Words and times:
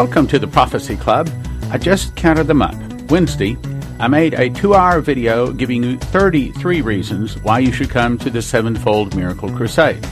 Welcome 0.00 0.28
to 0.28 0.38
the 0.38 0.48
Prophecy 0.48 0.96
Club. 0.96 1.28
I 1.70 1.76
just 1.76 2.16
counted 2.16 2.46
them 2.46 2.62
up. 2.62 2.74
Wednesday, 3.10 3.58
I 3.98 4.08
made 4.08 4.32
a 4.32 4.48
two 4.48 4.74
hour 4.74 5.02
video 5.02 5.52
giving 5.52 5.82
you 5.82 5.98
33 5.98 6.80
reasons 6.80 7.36
why 7.42 7.58
you 7.58 7.70
should 7.70 7.90
come 7.90 8.16
to 8.16 8.30
the 8.30 8.40
Sevenfold 8.40 9.14
Miracle 9.14 9.54
Crusade. 9.54 10.02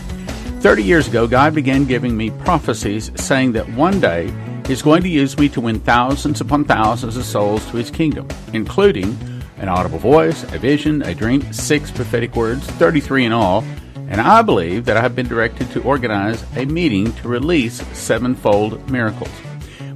30 0.61 0.83
years 0.83 1.09
ago, 1.09 1.27
God 1.27 1.55
began 1.55 1.87
giving 1.87 2.19
me 2.19 2.29
prophecies 2.29 3.11
saying 3.15 3.53
that 3.53 3.67
one 3.71 3.99
day 3.99 4.31
He's 4.67 4.83
going 4.83 5.03
to 5.05 5.09
use 5.09 5.39
me 5.39 5.49
to 5.49 5.61
win 5.63 5.81
thousands 5.81 6.43
upon 6.43 6.67
thousands 6.67 7.17
of 7.17 7.25
souls 7.25 7.65
to 7.71 7.79
His 7.79 7.91
kingdom, 7.91 8.29
including 8.53 9.17
an 9.57 9.71
audible 9.71 9.99
voice, 9.99 10.43
a 10.53 10.59
vision, 10.59 11.01
a 11.01 11.15
dream, 11.15 11.51
six 11.51 11.91
prophetic 11.91 12.37
words, 12.37 12.67
33 12.73 13.25
in 13.25 13.33
all, 13.33 13.65
and 14.09 14.21
I 14.21 14.43
believe 14.43 14.85
that 14.85 14.99
I 14.99 15.01
have 15.01 15.17
been 15.17 15.29
directed 15.29 15.71
to 15.71 15.83
organize 15.83 16.45
a 16.57 16.67
meeting 16.67 17.11
to 17.15 17.29
release 17.29 17.81
sevenfold 17.97 18.91
miracles. 18.91 19.31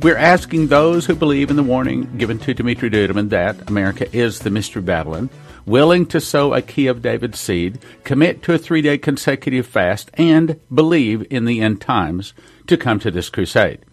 We're 0.02 0.16
asking 0.16 0.66
those 0.66 1.06
who 1.06 1.14
believe 1.14 1.48
in 1.48 1.54
the 1.54 1.62
warning 1.62 2.16
given 2.18 2.40
to 2.40 2.52
Dimitri 2.52 2.90
Duduman 2.90 3.28
that 3.28 3.70
America 3.70 4.08
is 4.12 4.40
the 4.40 4.50
Mystery 4.50 4.82
Babylon, 4.82 5.30
willing 5.64 6.06
to 6.06 6.20
sow 6.20 6.52
a 6.52 6.60
key 6.60 6.88
of 6.88 7.02
David's 7.02 7.38
seed, 7.38 7.78
commit 8.02 8.42
to 8.42 8.52
a 8.52 8.58
three 8.58 8.82
day 8.82 8.98
consecutive 8.98 9.64
fast, 9.64 10.10
and 10.14 10.58
believe 10.74 11.24
in 11.30 11.44
the 11.44 11.60
end 11.60 11.80
times 11.80 12.34
to 12.66 12.76
come 12.76 12.98
to 12.98 13.12
this 13.12 13.30
crusade. 13.30 13.84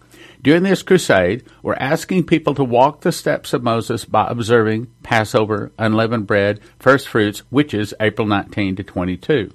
During 0.42 0.64
this 0.64 0.82
crusade, 0.82 1.44
we're 1.62 1.74
asking 1.74 2.24
people 2.26 2.56
to 2.56 2.64
walk 2.64 3.02
the 3.02 3.12
steps 3.12 3.52
of 3.52 3.62
Moses 3.62 4.04
by 4.04 4.26
observing 4.26 4.88
Passover, 5.04 5.70
unleavened 5.78 6.26
bread, 6.26 6.58
first 6.80 7.06
fruits, 7.06 7.44
which 7.50 7.72
is 7.72 7.94
April 8.00 8.26
19 8.26 8.74
to 8.74 8.82
22. 8.82 9.52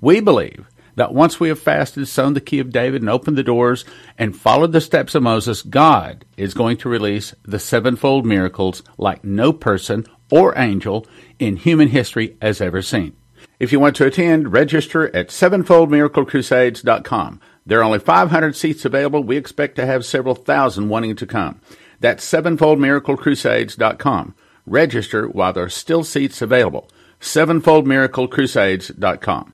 We 0.00 0.20
believe 0.20 0.66
that 0.98 1.14
once 1.14 1.38
we 1.38 1.48
have 1.48 1.60
fasted, 1.60 2.08
sown 2.08 2.34
the 2.34 2.40
key 2.40 2.58
of 2.58 2.70
David, 2.70 3.02
and 3.02 3.08
opened 3.08 3.38
the 3.38 3.44
doors, 3.44 3.84
and 4.18 4.36
followed 4.36 4.72
the 4.72 4.80
steps 4.80 5.14
of 5.14 5.22
Moses, 5.22 5.62
God 5.62 6.24
is 6.36 6.54
going 6.54 6.76
to 6.78 6.88
release 6.88 7.36
the 7.44 7.60
sevenfold 7.60 8.26
miracles 8.26 8.82
like 8.96 9.22
no 9.22 9.52
person 9.52 10.04
or 10.30 10.58
angel 10.58 11.06
in 11.38 11.56
human 11.56 11.86
history 11.88 12.36
has 12.42 12.60
ever 12.60 12.82
seen. 12.82 13.14
If 13.60 13.70
you 13.72 13.78
want 13.78 13.94
to 13.96 14.06
attend, 14.06 14.52
register 14.52 15.14
at 15.14 15.28
sevenfoldmiraclecrusades.com. 15.28 17.40
There 17.64 17.80
are 17.80 17.84
only 17.84 18.00
500 18.00 18.56
seats 18.56 18.84
available. 18.84 19.22
We 19.22 19.36
expect 19.36 19.76
to 19.76 19.86
have 19.86 20.04
several 20.04 20.34
thousand 20.34 20.88
wanting 20.88 21.14
to 21.16 21.26
come. 21.26 21.60
That's 22.00 22.28
sevenfoldmiraclecrusades.com. 22.28 24.34
Register 24.66 25.28
while 25.28 25.52
there 25.52 25.64
are 25.64 25.68
still 25.68 26.02
seats 26.02 26.42
available. 26.42 26.90
sevenfoldmiraclecrusades.com. 27.20 29.52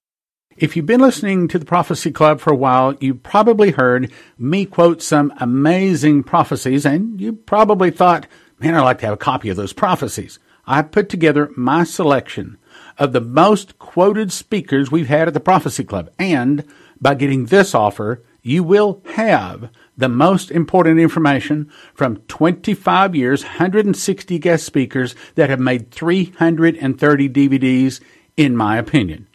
If 0.56 0.76
you've 0.76 0.86
been 0.86 1.00
listening 1.00 1.48
to 1.48 1.58
the 1.58 1.64
Prophecy 1.64 2.12
Club 2.12 2.38
for 2.38 2.52
a 2.52 2.56
while, 2.56 2.94
you 3.00 3.12
probably 3.12 3.72
heard 3.72 4.12
me 4.38 4.64
quote 4.66 5.02
some 5.02 5.32
amazing 5.38 6.22
prophecies, 6.22 6.86
and 6.86 7.20
you 7.20 7.32
probably 7.32 7.90
thought, 7.90 8.28
man, 8.60 8.76
I'd 8.76 8.82
like 8.82 9.00
to 9.00 9.06
have 9.06 9.14
a 9.14 9.16
copy 9.16 9.48
of 9.48 9.56
those 9.56 9.72
prophecies. 9.72 10.38
I 10.64 10.82
put 10.82 11.08
together 11.08 11.50
my 11.56 11.82
selection 11.82 12.56
of 12.98 13.12
the 13.12 13.20
most 13.20 13.80
quoted 13.80 14.30
speakers 14.30 14.92
we've 14.92 15.08
had 15.08 15.26
at 15.26 15.34
the 15.34 15.40
Prophecy 15.40 15.82
Club, 15.82 16.10
and 16.20 16.64
by 17.00 17.16
getting 17.16 17.46
this 17.46 17.74
offer, 17.74 18.22
you 18.40 18.62
will 18.62 19.02
have 19.16 19.70
the 19.96 20.08
most 20.08 20.52
important 20.52 21.00
information 21.00 21.68
from 21.94 22.18
25 22.28 23.16
years, 23.16 23.42
160 23.42 24.38
guest 24.38 24.64
speakers 24.64 25.16
that 25.34 25.50
have 25.50 25.58
made 25.58 25.90
330 25.90 27.28
DVDs, 27.28 28.00
in 28.36 28.56
my 28.56 28.78
opinion. 28.78 29.26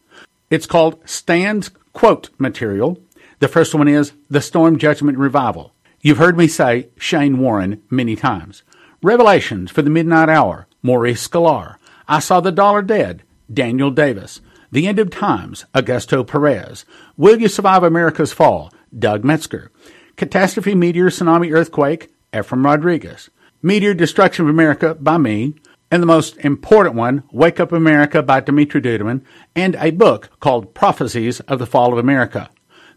It's 0.50 0.66
called 0.66 1.00
Stan's 1.08 1.70
Quote 1.94 2.30
Material. 2.40 3.00
The 3.38 3.48
first 3.48 3.76
one 3.76 3.88
is 3.88 4.14
The 4.30 4.42
Storm 4.42 4.80
Judgment 4.80 5.18
Revival. 5.20 5.74
You've 6.02 6.18
heard 6.18 6.38
me 6.38 6.48
say 6.48 6.90
Shane 6.98 7.38
Warren 7.38 7.84
many 7.92 8.16
times. 8.16 8.64
Revelations 9.04 9.70
for 9.70 9.84
the 9.84 9.92
Midnight 9.92 10.28
Hour, 10.28 10.68
Maurice 10.82 11.28
Sklar. 11.28 11.76
I 12.08 12.20
Saw 12.20 12.40
the 12.40 12.52
Dollar 12.52 12.82
Dead, 12.82 13.22
Daniel 13.54 13.92
Daves. 13.92 14.40
The 14.72 14.88
End 14.88 14.98
of 14.98 15.12
Times, 15.12 15.66
Augusto 15.76 16.26
Perez. 16.26 16.84
Will 17.16 17.40
You 17.40 17.48
Survive 17.48 17.84
America's 17.84 18.34
Fall, 18.34 18.72
Doug 18.98 19.24
Metzger. 19.24 19.72
Catastrophe 20.16 20.74
Meteor 20.74 21.10
Tsunami 21.10 21.54
Earthquake, 21.54 22.12
Ephraim 22.36 22.66
Rodriguez. 22.66 23.30
Meteor 23.62 23.94
Destruction 23.94 24.46
of 24.46 24.50
America 24.50 24.96
by 24.96 25.18
me 25.18 25.54
and 25.92 26.02
the 26.02 26.08
most 26.08 26.38
important 26.38 26.96
one, 26.96 27.24
Wake 27.32 27.60
Up 27.60 27.72
America 27.72 28.22
by 28.22 28.40
Dimitri 28.40 28.82
Duduman, 28.82 29.22
and 29.56 29.76
a 29.76 29.92
book 29.92 30.30
called 30.40 30.74
Prophecies 30.74 31.40
of 31.42 31.60
the 31.60 31.66
Fall 31.66 31.92
of 31.92 32.00
America. 32.00 32.50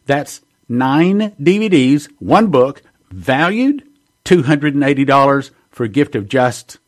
That's 0.07 0.43
nine 0.69 1.35
DVDs, 1.41 2.11
one 2.19 2.49
book, 2.49 2.83
valued 3.11 3.87
$280 4.25 5.51
for 5.71 5.85
a 5.85 5.89
gift 5.89 6.15
of 6.15 6.29
just 6.29 6.79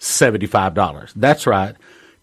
$75. 0.00 1.12
That's 1.16 1.46
right. 1.46 1.74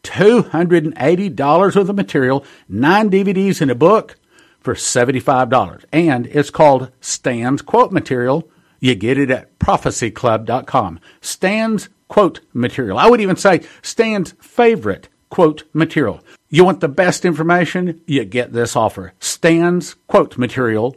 $280 0.04 1.60
worth 1.60 1.76
of 1.76 1.96
material, 1.96 2.46
nine 2.70 3.10
DVDs 3.10 3.62
and 3.62 3.72
a 3.72 3.76
book 3.76 4.16
for 4.60 4.76
$75. 4.76 5.84
And 5.92 6.28
it's 6.28 6.50
called 6.50 6.92
Stan's 7.02 7.62
Quote 7.62 7.92
Material. 7.92 8.50
You 8.80 8.96
get 8.96 9.18
it 9.18 9.32
at 9.32 9.58
prophecyclub.com. 9.60 11.00
Stan's 11.22 11.90
quote 12.08 12.42
material. 12.54 12.98
I 12.98 13.10
would 13.10 13.22
even 13.22 13.36
say 13.36 13.62
Stan's 13.82 14.34
favorite 14.40 15.10
quote 15.30 15.64
material. 15.74 16.22
You 16.50 16.64
want 16.64 16.80
the 16.80 16.88
best 16.88 17.26
information? 17.26 18.02
You 18.06 18.26
get 18.26 18.54
this 18.54 18.76
offer. 18.76 19.14
Stan's 19.20 19.96
quote 20.08 20.38
material, 20.38 20.96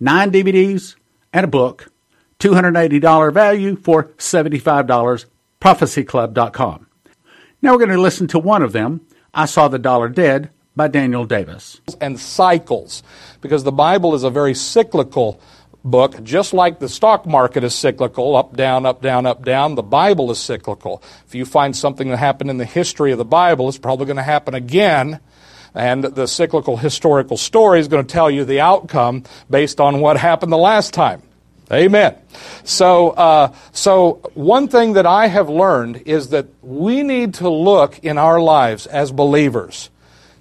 nine 0.00 0.30
DVDs 0.30 0.96
and 1.32 1.44
a 1.44 1.48
book, 1.48 1.92
$280 2.40 3.32
value 3.32 3.76
for 3.76 4.04
$75, 4.18 5.26
prophecyclub.com. 5.60 6.86
Now 7.62 7.72
we're 7.72 7.78
going 7.78 7.90
to 7.90 8.00
listen 8.00 8.26
to 8.28 8.38
one 8.38 8.62
of 8.62 8.72
them. 8.72 9.02
I 9.32 9.46
Saw 9.46 9.68
the 9.68 9.78
Dollar 9.78 10.08
Dead 10.08 10.50
by 10.74 10.88
Daniel 10.88 11.26
Daves. 11.26 11.80
And 12.00 12.18
cycles, 12.18 13.02
because 13.40 13.64
the 13.64 13.72
Bible 13.72 14.14
is 14.14 14.22
a 14.22 14.30
very 14.30 14.54
cyclical 14.54 15.40
book, 15.90 16.22
just 16.22 16.52
like 16.52 16.78
the 16.78 16.88
stock 16.88 17.26
market 17.26 17.64
is 17.64 17.74
cyclical, 17.74 18.36
up, 18.36 18.56
down, 18.56 18.84
up, 18.84 19.00
down, 19.00 19.24
up, 19.24 19.44
down, 19.44 19.74
the 19.74 19.82
Bible 19.82 20.30
is 20.30 20.38
cyclical. 20.38 21.02
If 21.26 21.34
you 21.34 21.44
find 21.44 21.74
something 21.74 22.08
that 22.08 22.18
happened 22.18 22.50
in 22.50 22.58
the 22.58 22.64
history 22.64 23.12
of 23.12 23.18
the 23.18 23.24
Bible, 23.24 23.68
it's 23.68 23.78
probably 23.78 24.06
going 24.06 24.16
to 24.16 24.22
happen 24.22 24.54
again. 24.54 25.20
And 25.74 26.04
the 26.04 26.26
cyclical 26.26 26.76
historical 26.76 27.36
story 27.36 27.80
is 27.80 27.88
going 27.88 28.06
to 28.06 28.12
tell 28.12 28.30
you 28.30 28.44
the 28.44 28.60
outcome 28.60 29.24
based 29.48 29.80
on 29.80 30.00
what 30.00 30.16
happened 30.16 30.50
the 30.50 30.58
last 30.58 30.94
time. 30.94 31.22
Amen. 31.72 32.16
So, 32.64 33.10
uh, 33.10 33.52
so 33.72 34.20
one 34.34 34.68
thing 34.68 34.92
that 34.92 35.06
I 35.06 35.26
have 35.26 35.48
learned 35.48 36.02
is 36.06 36.28
that 36.28 36.46
we 36.62 37.02
need 37.02 37.34
to 37.34 37.48
look 37.48 37.98
in 38.00 38.18
our 38.18 38.40
lives 38.40 38.86
as 38.86 39.10
believers, 39.10 39.90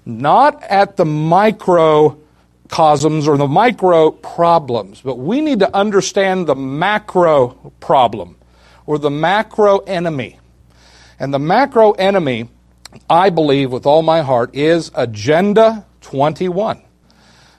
not 0.06 0.62
at 0.64 0.98
the 0.98 1.06
micro 1.06 2.20
cosms 2.70 3.28
or 3.28 3.38
the 3.38 3.48
micro 3.48 4.12
problems, 4.12 5.02
but 5.02 5.18
we 5.18 5.42
need 5.42 5.60
to 5.60 5.76
understand 5.76 6.48
the 6.48 6.56
macro 6.56 7.50
problem 7.80 8.36
or 8.86 8.98
the 8.98 9.12
macro 9.12 9.80
enemy. 9.80 10.40
And 11.20 11.34
the 11.34 11.40
macro 11.40 11.92
enemy, 11.94 12.50
I 13.10 13.30
believe 13.30 13.72
with 13.72 13.86
all 13.86 14.02
my 14.02 14.22
heart, 14.22 14.56
is 14.56 14.92
Agenda 14.96 15.86
21. 16.02 16.82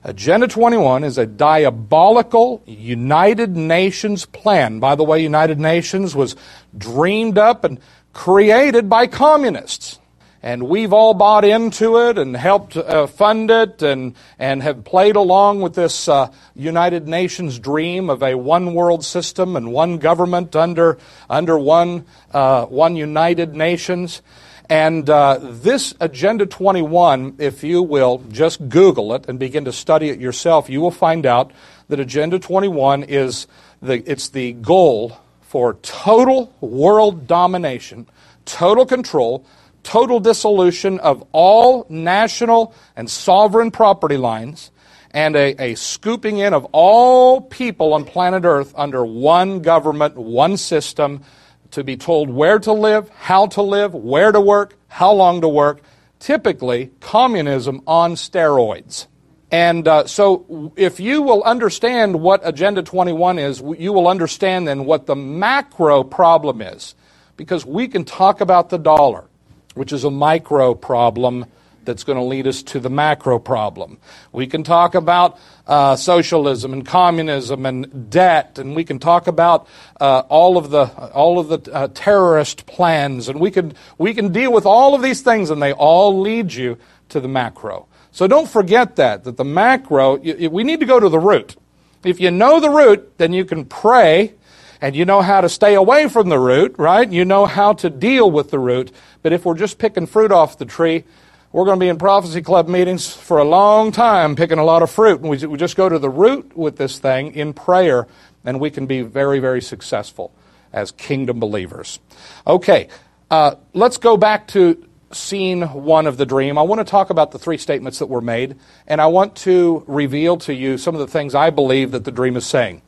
Agenda 0.04 0.46
21 0.46 1.02
is 1.02 1.18
a 1.18 1.26
diabolical 1.26 2.62
United 2.64 3.56
Nations 3.56 4.24
plan. 4.24 4.78
By 4.78 4.94
the 4.94 5.02
way, 5.02 5.20
United 5.20 5.58
Nations 5.58 6.14
was 6.14 6.36
dreamed 6.78 7.38
up 7.38 7.64
and 7.64 7.80
created 8.12 8.88
by 8.88 9.08
communists 9.08 9.98
and 10.46 10.68
we've 10.68 10.92
all 10.92 11.12
bought 11.12 11.44
into 11.44 11.98
it 11.98 12.16
and 12.16 12.36
helped 12.36 12.76
uh, 12.76 13.08
fund 13.08 13.50
it 13.50 13.82
and, 13.82 14.14
and 14.38 14.62
have 14.62 14.84
played 14.84 15.16
along 15.16 15.60
with 15.60 15.74
this 15.74 16.06
uh, 16.06 16.30
United 16.54 17.08
Nations 17.08 17.58
dream 17.58 18.08
of 18.08 18.22
a 18.22 18.36
one 18.36 18.72
world 18.72 19.04
system 19.04 19.56
and 19.56 19.72
one 19.72 19.98
government 19.98 20.54
under, 20.54 20.98
under 21.28 21.58
one, 21.58 22.04
uh, 22.32 22.64
one 22.66 22.94
United 22.94 23.56
Nations. 23.56 24.22
And 24.70 25.10
uh, 25.10 25.40
this 25.42 25.94
Agenda 25.98 26.46
21, 26.46 27.38
if 27.40 27.64
you 27.64 27.82
will 27.82 28.18
just 28.30 28.68
Google 28.68 29.14
it 29.14 29.28
and 29.28 29.40
begin 29.40 29.64
to 29.64 29.72
study 29.72 30.10
it 30.10 30.20
yourself, 30.20 30.70
you 30.70 30.80
will 30.80 30.92
find 30.92 31.26
out 31.26 31.50
that 31.88 31.98
Agenda 31.98 32.38
21 32.38 33.02
is 33.02 33.48
the, 33.82 34.08
it's 34.08 34.28
the 34.28 34.52
goal 34.52 35.18
for 35.40 35.74
total 35.82 36.54
world 36.60 37.26
domination, 37.26 38.06
total 38.44 38.86
control, 38.86 39.44
total 39.86 40.18
dissolution 40.20 40.98
of 40.98 41.24
all 41.32 41.86
national 41.88 42.74
and 42.96 43.08
sovereign 43.08 43.70
property 43.70 44.16
lines 44.16 44.72
and 45.12 45.36
a, 45.36 45.54
a, 45.62 45.74
scooping 45.76 46.38
in 46.38 46.52
of 46.52 46.66
all 46.72 47.40
people 47.40 47.94
on 47.94 48.04
planet 48.04 48.44
Earth 48.44 48.74
under 48.76 49.06
one 49.06 49.60
government, 49.60 50.16
one 50.16 50.56
system, 50.56 51.22
to 51.70 51.84
be 51.84 51.96
told 51.96 52.28
where 52.28 52.58
to 52.58 52.72
live, 52.72 53.08
how 53.10 53.46
to 53.46 53.62
live, 53.62 53.94
where 53.94 54.32
to 54.32 54.40
work, 54.40 54.76
how 54.88 55.12
long 55.12 55.40
to 55.40 55.48
work. 55.48 55.80
Typically, 56.18 56.90
communism 57.00 57.80
on 57.86 58.14
steroids. 58.14 59.06
And 59.50 59.86
uh, 59.86 60.06
so, 60.06 60.72
if 60.76 60.98
you 60.98 61.22
will 61.22 61.42
understand 61.44 62.20
what 62.20 62.40
Agenda 62.42 62.82
21 62.82 63.38
is, 63.38 63.62
you 63.78 63.92
will 63.92 64.08
understand 64.08 64.66
then 64.66 64.84
what 64.84 65.06
the 65.06 65.14
macro 65.14 66.02
problem 66.02 66.60
is. 66.60 66.94
Because 67.36 67.64
we 67.64 67.86
can 67.86 68.04
talk 68.04 68.40
about 68.40 68.70
the 68.70 68.78
dollar, 68.78 69.28
which 69.76 69.92
is 69.92 70.04
a 70.04 70.10
micro 70.10 70.74
problem 70.74 71.46
that's 71.84 72.04
going 72.04 72.18
to 72.18 72.24
lead 72.24 72.46
us 72.46 72.62
to 72.64 72.80
the 72.80 72.90
macro 72.90 73.38
problem. 73.38 73.98
We 74.32 74.46
can 74.46 74.64
talk 74.64 74.94
about 74.94 75.38
uh, 75.66 75.96
socialism 75.96 76.72
and 76.72 76.84
communism 76.84 77.64
and 77.64 78.10
debt, 78.10 78.58
and 78.58 78.74
we 78.74 78.84
can 78.84 78.98
talk 78.98 79.26
about 79.26 79.68
uh, 80.00 80.24
all 80.28 80.58
of 80.58 80.70
the 80.70 80.86
all 81.12 81.38
of 81.38 81.48
the 81.48 81.72
uh, 81.72 81.88
terrorist 81.94 82.66
plans, 82.66 83.28
and 83.28 83.40
we 83.40 83.50
can 83.50 83.74
we 83.98 84.12
can 84.12 84.32
deal 84.32 84.52
with 84.52 84.66
all 84.66 84.94
of 84.94 85.02
these 85.02 85.22
things, 85.22 85.50
and 85.50 85.62
they 85.62 85.72
all 85.72 86.20
lead 86.20 86.52
you 86.52 86.76
to 87.08 87.20
the 87.20 87.28
macro. 87.28 87.86
So 88.10 88.26
don't 88.26 88.48
forget 88.48 88.96
that, 88.96 89.24
that 89.24 89.36
the 89.36 89.44
macro, 89.44 90.16
we 90.16 90.64
need 90.64 90.80
to 90.80 90.86
go 90.86 90.98
to 90.98 91.08
the 91.08 91.18
root. 91.18 91.54
If 92.02 92.18
you 92.18 92.30
know 92.30 92.60
the 92.60 92.70
root, 92.70 93.18
then 93.18 93.34
you 93.34 93.44
can 93.44 93.66
pray 93.66 94.32
and 94.80 94.94
you 94.94 95.04
know 95.04 95.22
how 95.22 95.40
to 95.40 95.48
stay 95.48 95.74
away 95.74 96.08
from 96.08 96.28
the 96.28 96.38
root, 96.38 96.74
right? 96.78 97.10
You 97.10 97.24
know 97.24 97.46
how 97.46 97.72
to 97.74 97.90
deal 97.90 98.30
with 98.30 98.50
the 98.50 98.58
root. 98.58 98.92
But 99.22 99.32
if 99.32 99.44
we're 99.44 99.56
just 99.56 99.78
picking 99.78 100.06
fruit 100.06 100.32
off 100.32 100.58
the 100.58 100.64
tree, 100.64 101.04
we're 101.52 101.64
going 101.64 101.78
to 101.78 101.84
be 101.84 101.88
in 101.88 101.98
Prophecy 101.98 102.42
Club 102.42 102.68
meetings 102.68 103.12
for 103.12 103.38
a 103.38 103.44
long 103.44 103.92
time 103.92 104.36
picking 104.36 104.58
a 104.58 104.64
lot 104.64 104.82
of 104.82 104.90
fruit. 104.90 105.20
And 105.20 105.30
we, 105.30 105.56
just 105.56 105.76
go 105.76 105.88
to 105.88 105.98
the 105.98 106.10
root 106.10 106.56
with 106.56 106.76
this 106.76 106.98
thing 106.98 107.32
in 107.34 107.52
prayer, 107.52 108.06
and 108.44 108.60
we 108.60 108.70
can 108.70 108.86
be 108.86 109.02
very, 109.02 109.38
very 109.38 109.62
successful 109.62 110.32
as 110.72 110.92
kingdom 110.92 111.40
believers. 111.40 111.98
Okay, 112.46 112.88
uh, 113.30 113.54
let's 113.72 113.96
go 113.96 114.16
back 114.16 114.48
to 114.48 114.86
scene 115.12 115.62
one 115.62 116.06
of 116.06 116.16
the 116.16 116.26
dream, 116.26 116.58
I 116.58 116.62
want 116.62 116.80
to 116.80 116.84
talk 116.84 117.10
about 117.10 117.30
the 117.30 117.38
three 117.38 117.58
statements 117.58 117.98
that 117.98 118.06
were 118.06 118.20
made, 118.20 118.56
and 118.86 119.00
I 119.00 119.06
want 119.06 119.36
to 119.36 119.84
reveal 119.86 120.36
to 120.38 120.54
you 120.54 120.78
some 120.78 120.94
of 120.94 121.00
the 121.00 121.06
things 121.06 121.34
I 121.34 121.50
believe 121.50 121.92
that 121.92 122.04
the 122.04 122.10
dream 122.10 122.36
is 122.36 122.46
saying. 122.46 122.82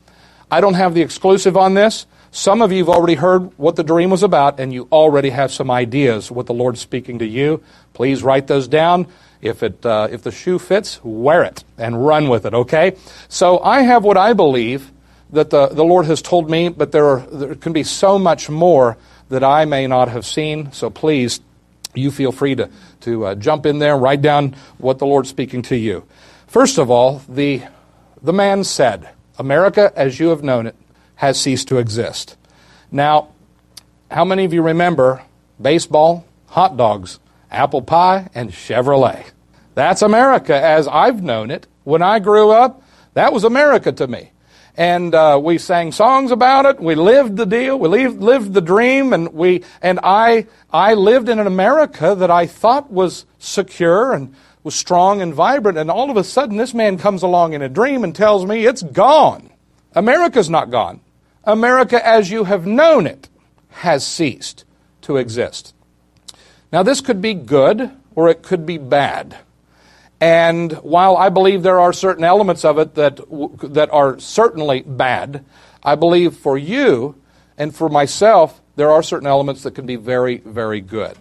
I 0.51 0.61
don't 0.61 0.75
have 0.75 0.95
the 0.95 1.03
exclusive 1.03 1.57
on 1.57 1.75
this. 1.75 2.07
Some 2.31 2.63
of 2.63 2.73
you 2.73 2.79
have 2.79 2.89
already 2.89 3.15
heard 3.15 3.57
what 3.59 3.77
the 3.77 3.83
dream 3.83 4.11
was 4.11 4.23
about, 4.23 4.61
and 4.61 4.73
you 4.73 4.89
already 4.93 5.31
have 5.31 5.51
some 5.51 5.71
ideas 5.71 6.31
what 6.31 6.47
the 6.47 6.55
Lord's 6.55 6.81
speaking 6.81 7.19
to 7.21 7.27
you. 7.27 7.63
Please 7.95 8.23
write 8.23 8.47
those 8.47 8.69
down. 8.69 9.07
If, 9.41 9.63
it, 9.63 9.87
uh, 9.87 10.09
if 10.11 10.23
the 10.23 10.33
shoe 10.33 10.59
fits, 10.59 11.01
wear 11.05 11.45
it 11.45 11.65
and 11.79 12.05
run 12.05 12.29
with 12.29 12.45
it, 12.45 12.55
okay? 12.55 12.97
So 13.29 13.61
I 13.61 13.83
have 13.83 14.05
what 14.05 14.17
I 14.17 14.33
believe 14.33 14.91
that 15.31 15.51
the, 15.51 15.69
the 15.69 15.85
Lord 15.85 16.07
has 16.07 16.21
told 16.21 16.51
me, 16.51 16.69
but 16.69 16.93
there, 16.93 17.07
are, 17.07 17.21
there 17.21 17.55
can 17.55 17.73
be 17.73 17.85
so 17.85 18.19
much 18.19 18.51
more 18.51 18.97
that 19.29 19.45
I 19.45 19.65
may 19.65 19.87
not 19.87 20.09
have 20.09 20.27
seen. 20.27 20.73
So 20.73 20.91
please 20.91 21.41
you 21.95 22.11
feel 22.11 22.33
free 22.33 22.55
to, 22.57 22.71
to 23.03 23.27
uh, 23.27 23.35
jump 23.35 23.67
in 23.67 23.79
there 23.79 23.95
and 23.95 24.03
write 24.03 24.23
down 24.23 24.57
what 24.79 24.99
the 24.99 25.07
Lord's 25.07 25.29
speaking 25.29 25.63
to 25.63 25.77
you. 25.77 26.05
First 26.47 26.79
of 26.79 26.91
all, 26.91 27.23
the, 27.29 27.63
the 28.23 28.33
man 28.33 28.65
said, 28.65 29.09
America, 29.39 29.93
as 29.97 30.19
you 30.21 30.29
have 30.29 30.43
known 30.43 30.67
it, 30.67 30.77
has 31.17 31.41
ceased 31.41 31.69
to 31.69 31.79
exist. 31.79 32.37
Now, 32.91 33.29
how 34.11 34.25
many 34.25 34.45
of 34.45 34.53
you 34.53 34.63
remember 34.63 35.23
baseball, 35.61 36.27
hot 36.47 36.77
dogs, 36.77 37.19
apple 37.51 37.83
pie, 37.83 38.29
and 38.35 38.51
Chevrolet? 38.51 39.25
That's 39.75 40.03
America 40.03 40.61
as 40.61 40.89
I've 40.89 41.23
known 41.23 41.51
it. 41.51 41.67
When 41.85 42.03
I 42.03 42.19
grew 42.19 42.51
up, 42.51 42.83
that 43.15 43.33
was 43.33 43.45
America 43.45 43.93
to 43.93 44.07
me 44.07 44.33
and 44.79 45.13
uh, 45.13 45.41
we 45.43 45.59
sang 45.59 45.91
songs 45.91 46.31
about 46.31 46.65
it. 46.65 46.79
We 46.79 46.95
lived 46.95 47.37
the 47.37 47.45
deal. 47.45 47.77
We 47.77 47.89
lived, 47.89 48.23
lived 48.23 48.55
the 48.55 48.61
dream, 48.61 49.13
and 49.13 49.35
we 49.35 49.65
and 49.83 49.99
I 50.05 50.47
I 50.73 50.95
lived 50.95 51.29
in 51.29 51.41
an 51.41 51.49
America 51.49 52.15
that 52.15 52.31
I 52.31 52.47
thought 52.47 52.89
was 52.91 53.27
secure 53.41 54.13
and 54.13 54.35
was 54.69 54.75
strong 54.75 55.23
and 55.23 55.33
vibrant. 55.33 55.79
And 55.79 55.91
all 55.91 56.11
of 56.11 56.19
a 56.19 56.23
sudden, 56.23 56.59
this 56.59 56.75
man 56.75 56.99
comes 56.99 57.23
along 57.23 57.55
in 57.55 57.63
a 57.63 57.71
dream 57.71 58.05
and 58.05 58.15
tells 58.15 58.45
me 58.45 58.67
it's 58.67 58.83
gone. 58.83 59.49
America's 59.95 60.51
not 60.51 60.71
gone. 60.71 61.01
America, 61.45 62.07
as 62.07 62.31
you 62.31 62.45
have 62.45 62.67
known 62.67 63.07
it, 63.07 63.31
has 63.71 64.07
ceased 64.07 64.67
to 65.01 65.17
exist. 65.17 65.73
Now, 66.71 66.83
this 66.83 67.01
could 67.01 67.23
be 67.23 67.33
good 67.33 67.91
or 68.15 68.29
it 68.29 68.43
could 68.43 68.67
be 68.67 68.77
bad. 68.77 69.39
And 70.21 70.71
while 70.83 71.17
I 71.17 71.31
believe 71.31 71.63
there 71.63 71.81
are 71.81 71.95
certain 71.95 72.25
elements 72.25 72.63
of 72.63 72.79
it 72.79 72.95
that, 72.97 73.21
that 73.73 73.89
are 73.91 74.19
certainly 74.19 74.83
bad, 74.83 75.47
I 75.83 75.95
believe 75.95 76.37
for 76.37 76.59
you 76.59 77.15
and 77.57 77.75
for 77.75 77.89
myself, 77.89 78.61
there 78.77 78.91
are 78.91 79.03
certain 79.03 79.29
elements 79.29 79.63
that 79.63 79.75
can 79.75 79.87
be 79.87 79.97
very, 79.97 80.39
very 80.39 80.83
good. 80.83 81.17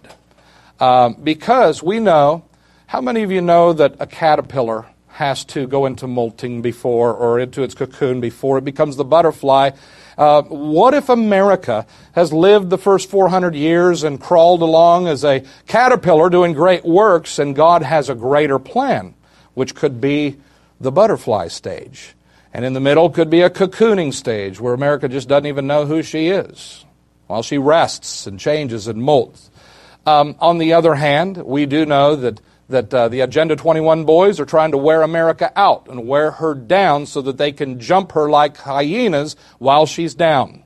Um, 0.80 1.16
because 1.24 1.82
we 1.82 1.98
know, 1.98 2.44
how 2.88 3.02
many 3.02 3.22
of 3.22 3.30
you 3.30 3.42
know 3.42 3.74
that 3.74 3.96
a 4.00 4.06
caterpillar 4.06 4.86
has 5.08 5.44
to 5.44 5.66
go 5.66 5.84
into 5.84 6.06
molting 6.06 6.62
before 6.62 7.12
or 7.12 7.38
into 7.38 7.62
its 7.62 7.74
cocoon 7.74 8.18
before 8.18 8.56
it 8.56 8.64
becomes 8.64 8.96
the 8.96 9.04
butterfly? 9.04 9.72
Uh, 10.16 10.40
what 10.44 10.94
if 10.94 11.10
America 11.10 11.86
has 12.12 12.32
lived 12.32 12.70
the 12.70 12.78
first 12.78 13.10
400 13.10 13.54
years 13.54 14.04
and 14.04 14.18
crawled 14.18 14.62
along 14.62 15.06
as 15.06 15.22
a 15.22 15.44
caterpillar 15.66 16.30
doing 16.30 16.54
great 16.54 16.82
works, 16.82 17.38
and 17.38 17.54
God 17.54 17.82
has 17.82 18.08
a 18.08 18.14
greater 18.14 18.58
plan, 18.58 19.14
which 19.52 19.74
could 19.74 20.00
be 20.00 20.38
the 20.80 20.90
butterfly 20.90 21.48
stage? 21.48 22.14
And 22.54 22.64
in 22.64 22.72
the 22.72 22.80
middle 22.80 23.10
could 23.10 23.28
be 23.28 23.42
a 23.42 23.50
cocooning 23.50 24.14
stage 24.14 24.58
where 24.58 24.72
America 24.72 25.10
just 25.10 25.28
doesn't 25.28 25.44
even 25.44 25.66
know 25.66 25.84
who 25.84 26.02
she 26.02 26.28
is 26.28 26.86
while 27.26 27.42
she 27.42 27.58
rests 27.58 28.26
and 28.26 28.40
changes 28.40 28.88
and 28.88 29.02
molts. 29.02 29.50
Um, 30.06 30.36
on 30.40 30.56
the 30.56 30.72
other 30.72 30.94
hand, 30.94 31.36
we 31.36 31.66
do 31.66 31.84
know 31.84 32.16
that 32.16 32.40
that 32.68 32.92
uh, 32.92 33.08
the 33.08 33.20
Agenda 33.20 33.56
21 33.56 34.04
boys 34.04 34.38
are 34.38 34.44
trying 34.44 34.72
to 34.72 34.78
wear 34.78 35.02
America 35.02 35.50
out 35.56 35.88
and 35.88 36.06
wear 36.06 36.32
her 36.32 36.54
down 36.54 37.06
so 37.06 37.22
that 37.22 37.38
they 37.38 37.52
can 37.52 37.80
jump 37.80 38.12
her 38.12 38.28
like 38.28 38.56
hyenas 38.56 39.36
while 39.58 39.86
she's 39.86 40.14
down. 40.14 40.64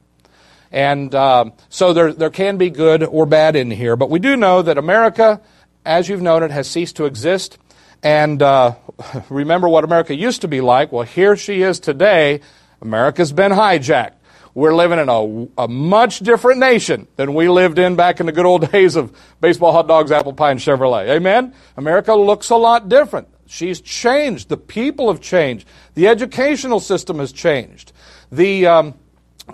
And 0.72 1.14
uh, 1.14 1.50
so 1.68 1.92
there, 1.92 2.12
there 2.12 2.30
can 2.30 2.56
be 2.56 2.70
good 2.70 3.02
or 3.04 3.26
bad 3.26 3.56
in 3.56 3.70
here. 3.70 3.94
But 3.94 4.10
we 4.10 4.18
do 4.18 4.36
know 4.36 4.62
that 4.62 4.78
America, 4.78 5.40
as 5.84 6.08
you've 6.08 6.22
noted, 6.22 6.50
has 6.50 6.68
ceased 6.68 6.96
to 6.96 7.04
exist. 7.04 7.58
And 8.02 8.42
uh, 8.42 8.74
remember 9.28 9.68
what 9.68 9.84
America 9.84 10.14
used 10.14 10.40
to 10.40 10.48
be 10.48 10.60
like? 10.60 10.90
Well, 10.90 11.04
here 11.04 11.36
she 11.36 11.62
is 11.62 11.78
today. 11.78 12.40
America's 12.80 13.32
been 13.32 13.52
hijacked. 13.52 14.14
We're 14.54 14.74
living 14.74 14.98
in 14.98 15.08
a, 15.08 15.62
a 15.62 15.68
much 15.68 16.18
different 16.20 16.60
nation 16.60 17.08
than 17.16 17.32
we 17.32 17.48
lived 17.48 17.78
in 17.78 17.96
back 17.96 18.20
in 18.20 18.26
the 18.26 18.32
good 18.32 18.44
old 18.44 18.70
days 18.72 18.96
of 18.96 19.16
baseball, 19.40 19.72
hot 19.72 19.88
dogs, 19.88 20.12
apple 20.12 20.34
pie, 20.34 20.50
and 20.50 20.60
Chevrolet. 20.60 21.08
Amen? 21.08 21.54
America 21.76 22.14
looks 22.14 22.50
a 22.50 22.56
lot 22.56 22.88
different. 22.88 23.28
She's 23.46 23.80
changed. 23.80 24.48
The 24.48 24.56
people 24.56 25.10
have 25.10 25.20
changed. 25.20 25.66
The 25.94 26.08
educational 26.08 26.80
system 26.80 27.18
has 27.18 27.32
changed. 27.32 27.92
The, 28.30 28.66
um, 28.66 28.94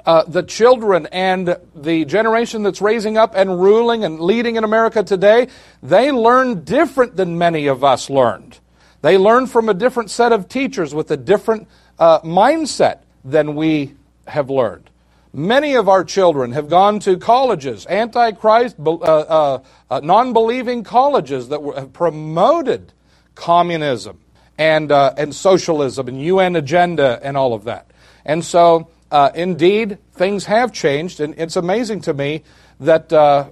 uh, 0.04 0.24
the 0.24 0.42
children 0.42 1.06
and 1.12 1.56
the 1.74 2.04
generation 2.04 2.62
that's 2.62 2.80
raising 2.80 3.16
up 3.16 3.34
and 3.34 3.60
ruling 3.60 4.04
and 4.04 4.20
leading 4.20 4.56
in 4.56 4.64
America 4.64 5.02
today, 5.02 5.48
they 5.82 6.12
learn 6.12 6.64
different 6.64 7.16
than 7.16 7.38
many 7.38 7.66
of 7.66 7.82
us 7.82 8.10
learned. 8.10 8.58
They 9.00 9.16
learn 9.16 9.46
from 9.46 9.68
a 9.68 9.74
different 9.74 10.10
set 10.10 10.32
of 10.32 10.48
teachers 10.48 10.92
with 10.92 11.10
a 11.10 11.16
different 11.16 11.68
uh, 11.98 12.20
mindset 12.20 13.00
than 13.24 13.54
we 13.54 13.94
have 14.28 14.50
learned. 14.50 14.90
Many 15.32 15.74
of 15.74 15.88
our 15.88 16.04
children 16.04 16.52
have 16.52 16.68
gone 16.68 17.00
to 17.00 17.18
colleges, 17.18 17.86
antichrist, 17.86 18.76
uh, 18.78 18.92
uh, 18.94 19.62
uh, 19.90 20.00
non 20.02 20.32
believing 20.32 20.84
colleges 20.84 21.48
that 21.50 21.62
were, 21.62 21.78
have 21.78 21.92
promoted 21.92 22.92
communism 23.34 24.20
and, 24.56 24.90
uh, 24.90 25.14
and 25.16 25.34
socialism 25.34 26.08
and 26.08 26.22
UN 26.22 26.56
agenda 26.56 27.20
and 27.22 27.36
all 27.36 27.52
of 27.52 27.64
that. 27.64 27.90
And 28.24 28.44
so, 28.44 28.88
uh, 29.10 29.30
indeed, 29.34 29.98
things 30.12 30.46
have 30.46 30.72
changed, 30.72 31.20
and 31.20 31.34
it's 31.38 31.56
amazing 31.56 32.00
to 32.02 32.14
me 32.14 32.42
that 32.80 33.12
uh, 33.12 33.50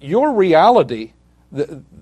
your 0.00 0.32
reality 0.32 1.12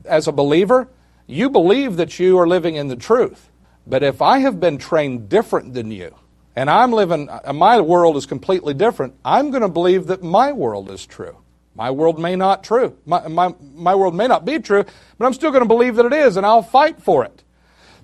as 0.04 0.26
a 0.26 0.32
believer, 0.32 0.88
you 1.26 1.50
believe 1.50 1.96
that 1.96 2.18
you 2.18 2.38
are 2.38 2.46
living 2.46 2.76
in 2.76 2.88
the 2.88 2.96
truth. 2.96 3.50
But 3.86 4.02
if 4.02 4.22
I 4.22 4.38
have 4.38 4.60
been 4.60 4.78
trained 4.78 5.28
different 5.28 5.74
than 5.74 5.90
you, 5.90 6.14
and 6.54 6.68
I'm 6.68 6.92
living, 6.92 7.28
uh, 7.28 7.52
my 7.52 7.80
world 7.80 8.16
is 8.16 8.26
completely 8.26 8.74
different, 8.74 9.14
I'm 9.24 9.50
going 9.50 9.62
to 9.62 9.68
believe 9.68 10.06
that 10.06 10.22
my 10.22 10.52
world 10.52 10.90
is 10.90 11.06
true. 11.06 11.36
My 11.74 11.90
world 11.90 12.18
may 12.18 12.36
not 12.36 12.64
true. 12.64 12.96
My, 13.06 13.26
my, 13.28 13.54
my 13.60 13.94
world 13.94 14.14
may 14.14 14.26
not 14.26 14.44
be 14.44 14.58
true, 14.58 14.84
but 15.18 15.26
I'm 15.26 15.32
still 15.32 15.50
going 15.50 15.62
to 15.62 15.68
believe 15.68 15.96
that 15.96 16.06
it 16.06 16.12
is, 16.12 16.36
and 16.36 16.44
I'll 16.44 16.62
fight 16.62 17.02
for 17.02 17.24
it. 17.24 17.42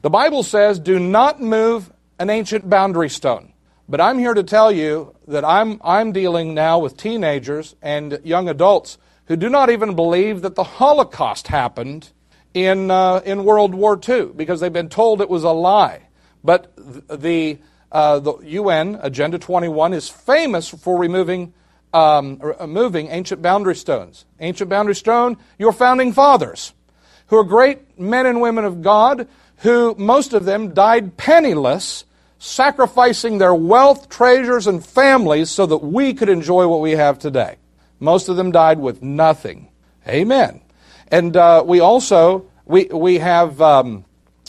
The 0.00 0.10
Bible 0.10 0.42
says, 0.42 0.78
do 0.78 0.98
not 0.98 1.40
move 1.40 1.92
an 2.18 2.30
ancient 2.30 2.68
boundary 2.68 3.10
stone. 3.10 3.52
But 3.88 4.00
I'm 4.00 4.18
here 4.18 4.34
to 4.34 4.42
tell 4.42 4.70
you 4.70 5.14
that 5.26 5.44
I'm, 5.44 5.80
I'm 5.82 6.12
dealing 6.12 6.54
now 6.54 6.78
with 6.78 6.96
teenagers 6.96 7.74
and 7.80 8.20
young 8.22 8.48
adults 8.48 8.98
who 9.26 9.36
do 9.36 9.48
not 9.48 9.70
even 9.70 9.94
believe 9.94 10.42
that 10.42 10.54
the 10.54 10.64
Holocaust 10.64 11.48
happened 11.48 12.10
in, 12.54 12.90
uh, 12.90 13.20
in 13.24 13.44
World 13.44 13.74
War 13.74 13.98
II 14.06 14.26
because 14.36 14.60
they've 14.60 14.72
been 14.72 14.88
told 14.88 15.20
it 15.20 15.30
was 15.30 15.44
a 15.44 15.50
lie. 15.50 16.08
But 16.44 16.72
the, 16.76 17.58
uh, 17.90 18.18
the 18.18 18.38
UN 18.38 18.98
Agenda 19.02 19.38
21 19.38 19.94
is 19.94 20.08
famous 20.08 20.68
for 20.68 20.98
removing 20.98 21.52
um, 21.92 22.40
moving 22.66 23.08
ancient 23.08 23.42
boundary 23.42 23.76
stones. 23.76 24.24
Ancient 24.40 24.68
boundary 24.68 24.94
stone, 24.94 25.36
your 25.58 25.72
founding 25.72 26.12
fathers, 26.12 26.72
who 27.28 27.36
are 27.36 27.44
great 27.44 27.98
men 27.98 28.26
and 28.26 28.40
women 28.40 28.64
of 28.64 28.82
God, 28.82 29.28
who, 29.58 29.94
most 29.96 30.32
of 30.32 30.44
them, 30.44 30.74
died 30.74 31.16
penniless, 31.16 32.04
sacrificing 32.38 33.38
their 33.38 33.54
wealth, 33.54 34.08
treasures, 34.08 34.66
and 34.66 34.84
families 34.84 35.50
so 35.50 35.66
that 35.66 35.78
we 35.78 36.14
could 36.14 36.28
enjoy 36.28 36.68
what 36.68 36.80
we 36.80 36.92
have 36.92 37.18
today. 37.18 37.56
Most 37.98 38.28
of 38.28 38.36
them 38.36 38.52
died 38.52 38.78
with 38.78 39.02
nothing. 39.02 39.68
Amen. 40.06 40.60
And 41.08 41.36
uh, 41.36 41.64
we 41.66 41.80
also, 41.80 42.46
we, 42.64 42.84
we 42.84 43.18
have, 43.18 43.60
um, 43.60 44.04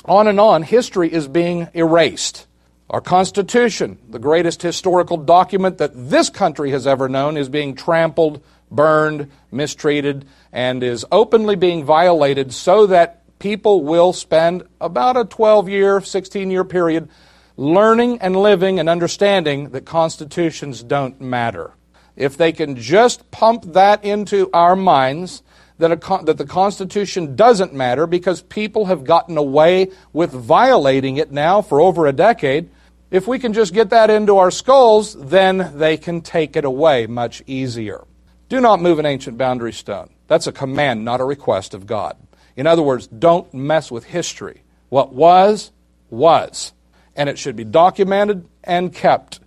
on 0.05 0.27
and 0.27 0.39
on, 0.39 0.61
history 0.61 1.11
is 1.11 1.27
being 1.27 1.67
erased. 1.73 2.45
Our 2.89 3.01
Constitution, 3.01 3.99
the 4.09 4.17
greatest 4.17 4.63
historical 4.63 5.17
document 5.17 5.77
that 5.77 5.91
this 5.93 6.29
country 6.29 6.71
has 6.71 6.87
ever 6.87 7.07
known, 7.07 7.37
is 7.37 7.47
being 7.47 7.75
trampled, 7.75 8.41
burned, 8.71 9.29
mistreated, 9.51 10.25
and 10.51 10.81
is 10.81 11.05
openly 11.11 11.55
being 11.55 11.83
violated 11.83 12.51
so 12.51 12.87
that 12.87 13.21
people 13.37 13.83
will 13.83 14.11
spend 14.11 14.63
about 14.81 15.17
a 15.17 15.25
12 15.25 15.69
year, 15.69 16.01
16 16.01 16.49
year 16.49 16.63
period 16.63 17.09
learning 17.57 18.19
and 18.21 18.35
living 18.35 18.79
and 18.79 18.89
understanding 18.89 19.69
that 19.69 19.85
constitutions 19.85 20.81
don't 20.81 21.21
matter. 21.21 21.73
If 22.15 22.37
they 22.37 22.51
can 22.51 22.75
just 22.75 23.29
pump 23.29 23.73
that 23.73 24.03
into 24.03 24.49
our 24.51 24.75
minds, 24.75 25.43
that, 25.77 26.01
that 26.25 26.37
the 26.37 26.45
Constitution 26.45 27.35
doesn't 27.35 27.73
matter 27.73 28.07
because 28.07 28.41
people 28.41 28.85
have 28.85 29.03
gotten 29.03 29.37
away 29.37 29.91
with 30.11 30.31
violating 30.31 31.17
it 31.17 31.31
now 31.31 31.61
for 31.61 31.79
over 31.79 32.07
a 32.07 32.13
decade, 32.13 32.69
if 33.11 33.27
we 33.27 33.39
can 33.39 33.53
just 33.53 33.73
get 33.73 33.89
that 33.89 34.09
into 34.09 34.37
our 34.37 34.51
skulls, 34.51 35.15
then 35.15 35.71
they 35.75 35.97
can 35.97 36.21
take 36.21 36.55
it 36.55 36.65
away 36.65 37.07
much 37.07 37.41
easier. 37.47 38.05
Do 38.49 38.61
not 38.61 38.81
move 38.81 38.99
an 38.99 39.05
ancient 39.05 39.37
boundary 39.37 39.73
stone. 39.73 40.09
That's 40.27 40.47
a 40.47 40.51
command, 40.51 41.03
not 41.05 41.21
a 41.21 41.25
request 41.25 41.73
of 41.73 41.87
God. 41.87 42.17
In 42.55 42.67
other 42.67 42.81
words, 42.81 43.07
don't 43.07 43.51
mess 43.53 43.91
with 43.91 44.05
history. 44.05 44.63
What 44.89 45.13
was, 45.13 45.71
was. 46.09 46.73
And 47.15 47.29
it 47.29 47.37
should 47.37 47.55
be 47.55 47.63
documented 47.63 48.47
and 48.63 48.93
kept. 48.93 49.39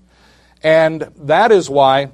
And 0.63 1.03
that 1.19 1.53
is 1.53 1.71
why 1.71 2.11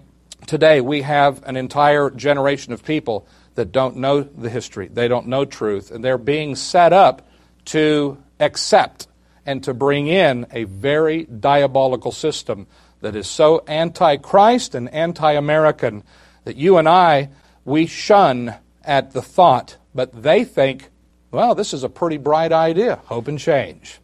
today 0.46 0.80
we 0.80 1.02
have 1.02 1.42
an 1.44 1.56
entire 1.56 2.10
generation 2.10 2.72
of 2.72 2.84
people 2.84 3.26
that 3.54 3.72
don't 3.72 3.96
know 3.96 4.22
the 4.22 4.50
history. 4.50 4.88
They 4.88 5.08
don't 5.08 5.26
know 5.26 5.44
truth. 5.44 5.90
And 5.90 6.04
they're 6.04 6.18
being 6.18 6.56
set 6.56 6.92
up 6.92 7.28
to 7.66 8.22
accept 8.38 9.07
and 9.48 9.64
to 9.64 9.72
bring 9.72 10.08
in 10.08 10.46
a 10.52 10.64
very 10.64 11.24
diabolical 11.24 12.12
system 12.12 12.66
that 13.00 13.16
is 13.16 13.26
so 13.26 13.64
anti 13.66 14.18
Christ 14.18 14.74
and 14.74 14.90
anti 14.90 15.32
American 15.32 16.04
that 16.44 16.56
you 16.56 16.76
and 16.76 16.86
I, 16.86 17.30
we 17.64 17.86
shun 17.86 18.54
at 18.84 19.12
the 19.12 19.22
thought, 19.22 19.78
but 19.94 20.22
they 20.22 20.44
think, 20.44 20.90
well, 21.30 21.54
this 21.54 21.72
is 21.72 21.82
a 21.82 21.88
pretty 21.88 22.18
bright 22.18 22.52
idea. 22.52 22.96
Hope 23.06 23.26
and 23.26 23.38
change. 23.38 24.00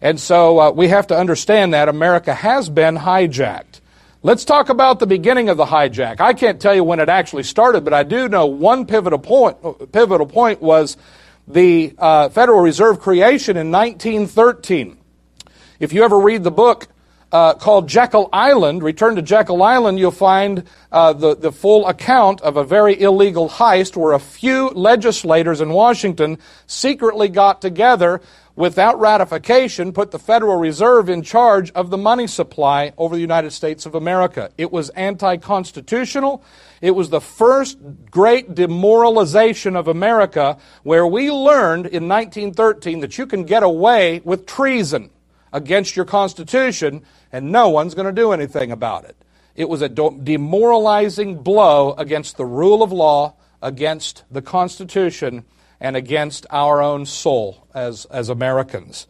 And 0.00 0.20
so 0.20 0.60
uh, 0.60 0.70
we 0.70 0.86
have 0.86 1.08
to 1.08 1.18
understand 1.18 1.74
that 1.74 1.88
America 1.88 2.32
has 2.32 2.68
been 2.68 2.96
hijacked. 2.96 3.80
Let's 4.22 4.44
talk 4.44 4.68
about 4.68 5.00
the 5.00 5.06
beginning 5.06 5.48
of 5.48 5.56
the 5.56 5.64
hijack. 5.64 6.20
I 6.20 6.32
can't 6.32 6.60
tell 6.60 6.76
you 6.76 6.84
when 6.84 7.00
it 7.00 7.08
actually 7.08 7.42
started, 7.42 7.82
but 7.82 7.92
I 7.92 8.04
do 8.04 8.28
know 8.28 8.46
one 8.46 8.86
pivotal 8.86 9.18
point, 9.18 9.56
pivotal 9.90 10.26
point 10.26 10.62
was 10.62 10.96
the 11.52 11.94
uh, 11.98 12.28
Federal 12.28 12.60
Reserve 12.60 13.00
creation 13.00 13.56
in 13.56 13.70
1913. 13.70 14.98
If 15.78 15.92
you 15.92 16.04
ever 16.04 16.18
read 16.18 16.44
the 16.44 16.50
book 16.50 16.88
uh, 17.32 17.54
called 17.54 17.88
Jekyll 17.88 18.28
Island. 18.32 18.82
Return 18.82 19.16
to 19.16 19.22
Jekyll 19.22 19.62
Island, 19.62 19.98
you'll 19.98 20.10
find 20.10 20.64
uh, 20.90 21.12
the, 21.12 21.36
the 21.36 21.52
full 21.52 21.86
account 21.86 22.40
of 22.40 22.56
a 22.56 22.64
very 22.64 23.00
illegal 23.00 23.48
heist 23.48 23.96
where 23.96 24.12
a 24.12 24.18
few 24.20 24.70
legislators 24.70 25.60
in 25.60 25.70
Washington 25.70 26.38
secretly 26.66 27.28
got 27.28 27.60
together 27.60 28.20
without 28.56 28.98
ratification, 29.00 29.92
put 29.92 30.10
the 30.10 30.18
Federal 30.18 30.56
Reserve 30.56 31.08
in 31.08 31.22
charge 31.22 31.70
of 31.70 31.88
the 31.88 31.96
money 31.96 32.26
supply 32.26 32.92
over 32.98 33.14
the 33.14 33.20
United 33.20 33.52
States 33.52 33.86
of 33.86 33.94
America. 33.94 34.50
It 34.58 34.70
was 34.70 34.90
anti 34.90 35.36
constitutional. 35.38 36.44
It 36.82 36.90
was 36.90 37.10
the 37.10 37.20
first 37.20 37.78
great 38.10 38.54
demoralization 38.54 39.76
of 39.76 39.88
America 39.88 40.58
where 40.82 41.06
we 41.06 41.30
learned 41.30 41.86
in 41.86 42.08
1913 42.08 43.00
that 43.00 43.16
you 43.16 43.26
can 43.26 43.44
get 43.44 43.62
away 43.62 44.20
with 44.24 44.46
treason 44.46 45.10
against 45.52 45.96
your 45.96 46.04
Constitution 46.04 47.02
and 47.32 47.52
no 47.52 47.68
one's 47.68 47.94
going 47.94 48.06
to 48.06 48.12
do 48.12 48.32
anything 48.32 48.72
about 48.72 49.04
it. 49.04 49.16
It 49.56 49.68
was 49.68 49.82
a 49.82 49.88
demoralizing 49.88 51.42
blow 51.42 51.92
against 51.94 52.36
the 52.36 52.46
rule 52.46 52.82
of 52.82 52.92
law, 52.92 53.34
against 53.60 54.24
the 54.30 54.42
Constitution, 54.42 55.44
and 55.80 55.96
against 55.96 56.46
our 56.50 56.82
own 56.82 57.06
soul 57.06 57.66
as, 57.74 58.04
as 58.06 58.28
Americans. 58.28 59.06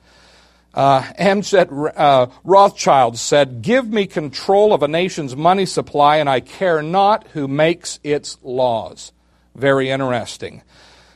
Uh, 0.73 1.03
uh, 1.19 2.27
Rothschild 2.45 3.19
said, 3.19 3.63
Give 3.63 3.89
me 3.89 4.07
control 4.07 4.73
of 4.73 4.83
a 4.83 4.89
nation's 4.89 5.35
money 5.35 5.67
supply, 5.67 6.17
and 6.17 6.29
I 6.29 6.41
care 6.41 6.81
not 6.81 7.27
who 7.29 7.49
makes 7.49 7.99
its 8.05 8.39
laws. 8.43 9.13
Very 9.55 9.91
interesting. 9.91 10.63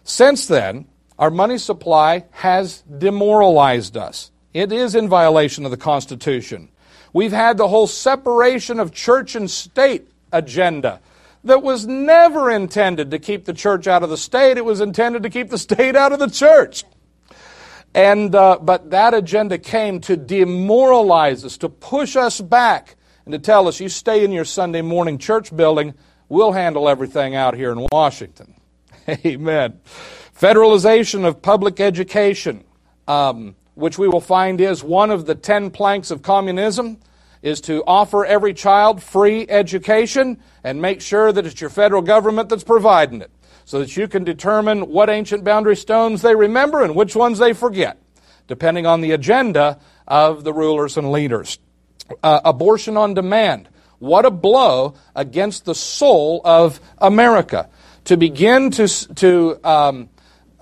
Since 0.03 0.49
then, 0.49 0.87
our 1.19 1.31
money 1.31 1.59
supply 1.59 2.25
has 2.33 2.83
demoralized 2.83 3.97
us. 3.97 4.33
It 4.55 4.73
is 4.73 4.95
in 4.95 5.09
violation 5.09 5.65
of 5.65 5.73
the 5.73 5.77
Constitution. 5.77 6.69
We've 7.13 7.33
had 7.33 7.59
the 7.59 7.69
whole 7.69 7.89
separation 7.89 8.79
of 8.79 8.93
church 8.93 9.35
and 9.35 9.51
state 9.51 10.09
agenda 10.33 11.01
that 11.43 11.63
was 11.63 11.87
never 11.87 12.51
intended 12.51 13.11
to 13.11 13.19
keep 13.19 13.45
the 13.45 13.53
church 13.53 13.87
out 13.89 14.03
of 14.05 14.11
the 14.11 14.17
state. 14.17 14.57
It 14.57 14.65
was 14.65 14.81
intended 14.81 15.25
to 15.25 15.31
keep 15.31 15.51
the 15.51 15.59
state 15.59 15.97
out 15.97 16.13
of 16.13 16.21
the 16.21 16.31
church. 16.31 16.85
And, 17.95 18.35
uh, 18.35 18.59
but 18.61 18.91
that 18.91 19.13
agenda 19.13 19.59
came 19.59 20.01
to 20.03 20.17
demoralize 20.17 21.45
us, 21.45 21.59
to 21.59 21.69
push 21.69 22.17
us 22.17 22.41
back, 22.41 22.97
and 23.25 23.33
to 23.33 23.39
tell 23.39 23.69
us, 23.69 23.81
you 23.81 23.89
stay 23.89 24.25
in 24.25 24.33
your 24.33 24.45
Sunday 24.45 24.83
morning 24.83 25.19
church 25.19 25.55
building, 25.55 25.95
we'll 26.29 26.53
handle 26.53 26.89
everything 26.89 27.35
out 27.35 27.55
here 27.55 27.73
in 27.73 27.87
Washington. 27.93 28.55
Amen. 29.09 29.81
Federalization 30.37 31.25
of 31.25 31.43
public 31.43 31.81
education. 31.81 32.65
Um, 33.07 33.55
which 33.75 33.99
we 33.99 34.09
will 34.09 34.21
find 34.21 34.61
is 34.61 34.83
one 34.83 35.11
of 35.11 35.27
the 35.27 35.35
ten 35.35 35.71
planks 35.71 36.11
of 36.11 36.23
communism, 36.23 36.99
is 37.43 37.61
to 37.61 37.85
offer 37.87 38.25
every 38.25 38.55
child 38.55 39.03
free 39.03 39.47
education 39.49 40.41
and 40.63 40.81
make 40.81 41.01
sure 41.01 41.31
that 41.31 41.45
it's 41.45 41.61
your 41.61 41.71
federal 41.71 42.01
government 42.01 42.49
that's 42.49 42.65
providing 42.65 43.21
it 43.21 43.31
so 43.67 43.79
that 43.79 43.97
you 43.97 44.09
can 44.09 44.25
determine 44.25 44.89
what 44.89 45.11
ancient 45.11 45.45
boundary 45.45 45.77
stones 45.77 46.23
they 46.23 46.35
remember 46.35 46.83
and 46.83 46.95
which 46.95 47.15
ones 47.15 47.39
they 47.39 47.53
forget, 47.53 47.99
depending 48.47 48.87
on 48.87 49.01
the 49.01 49.13
agenda 49.13 49.79
of 50.07 50.45
the 50.45 50.53
rulers 50.53 50.97
and 50.97 51.11
leaders. 51.11 51.59
Uh, 52.23 52.41
abortion 52.45 52.97
on 52.97 53.15
demand. 53.15 53.69
What 53.99 54.27
a 54.27 54.31
blow 54.31 54.95
against 55.15 55.65
the 55.65 55.75
soul 55.75 56.43
of 56.45 56.81
America. 56.99 57.71
To 58.05 58.19
begin 58.19 58.71
to, 58.73 58.87
to 59.15 59.59
um, 59.65 60.11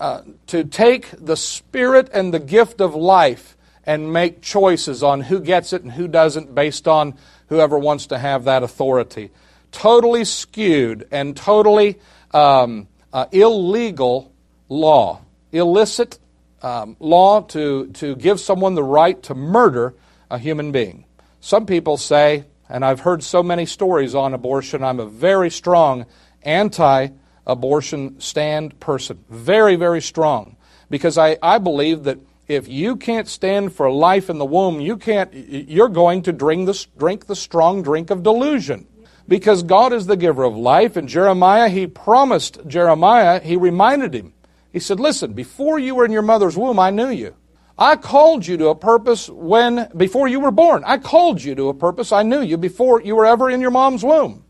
uh, 0.02 0.22
to 0.48 0.64
take 0.64 1.10
the 1.12 1.36
spirit 1.36 2.10
and 2.12 2.34
the 2.34 2.40
gift 2.40 2.80
of 2.80 2.92
life 2.92 3.56
and 3.86 4.12
make 4.12 4.42
choices 4.42 5.00
on 5.00 5.20
who 5.20 5.38
gets 5.38 5.72
it 5.72 5.84
and 5.84 5.92
who 5.92 6.08
doesn't 6.08 6.52
based 6.52 6.88
on 6.88 7.14
whoever 7.46 7.78
wants 7.78 8.08
to 8.08 8.18
have 8.18 8.42
that 8.42 8.64
authority. 8.64 9.30
Totally 9.70 10.24
skewed 10.24 11.06
and 11.12 11.36
totally 11.36 12.00
um, 12.32 12.88
uh, 13.12 13.26
illegal 13.30 14.32
law, 14.68 15.20
illicit 15.52 16.18
um, 16.62 16.96
law 16.98 17.42
to, 17.42 17.86
to 17.92 18.16
give 18.16 18.40
someone 18.40 18.74
the 18.74 18.82
right 18.82 19.22
to 19.22 19.36
murder 19.36 19.94
a 20.32 20.36
human 20.36 20.72
being. 20.72 21.04
Some 21.40 21.64
people 21.64 21.96
say, 21.96 22.42
and 22.68 22.84
I've 22.84 22.98
heard 22.98 23.22
so 23.22 23.40
many 23.40 23.66
stories 23.66 24.16
on 24.16 24.34
abortion, 24.34 24.82
I'm 24.82 24.98
a 24.98 25.06
very 25.06 25.48
strong 25.48 26.06
anti 26.42 27.10
abortion 27.46 28.20
stand 28.20 28.78
person. 28.80 29.24
Very, 29.28 29.76
very 29.76 30.00
strong. 30.00 30.56
Because 30.90 31.16
I, 31.18 31.38
I 31.42 31.58
believe 31.58 32.04
that 32.04 32.18
if 32.48 32.68
you 32.68 32.96
can't 32.96 33.28
stand 33.28 33.72
for 33.72 33.90
life 33.90 34.28
in 34.28 34.38
the 34.38 34.44
womb, 34.44 34.80
you 34.80 34.96
can't, 34.96 35.32
you're 35.32 35.88
going 35.88 36.22
to 36.22 36.32
drink 36.32 36.66
the, 36.66 36.86
drink 36.98 37.26
the 37.26 37.36
strong 37.36 37.82
drink 37.82 38.10
of 38.10 38.22
delusion. 38.22 38.86
Because 39.28 39.62
God 39.62 39.92
is 39.92 40.06
the 40.06 40.16
giver 40.16 40.42
of 40.42 40.56
life. 40.56 40.96
And 40.96 41.08
Jeremiah, 41.08 41.68
he 41.68 41.86
promised 41.86 42.58
Jeremiah, 42.66 43.40
he 43.40 43.56
reminded 43.56 44.14
him. 44.14 44.34
He 44.72 44.80
said, 44.80 44.98
Listen, 44.98 45.32
before 45.32 45.78
you 45.78 45.94
were 45.94 46.04
in 46.04 46.12
your 46.12 46.22
mother's 46.22 46.56
womb, 46.56 46.78
I 46.78 46.90
knew 46.90 47.10
you. 47.10 47.36
I 47.78 47.96
called 47.96 48.46
you 48.46 48.56
to 48.58 48.68
a 48.68 48.74
purpose 48.74 49.28
when, 49.28 49.88
before 49.96 50.28
you 50.28 50.40
were 50.40 50.50
born. 50.50 50.82
I 50.84 50.98
called 50.98 51.42
you 51.42 51.54
to 51.54 51.68
a 51.68 51.74
purpose. 51.74 52.12
I 52.12 52.22
knew 52.22 52.42
you 52.42 52.56
before 52.56 53.00
you 53.02 53.16
were 53.16 53.26
ever 53.26 53.50
in 53.50 53.60
your 53.60 53.70
mom's 53.70 54.04
womb. 54.04 54.44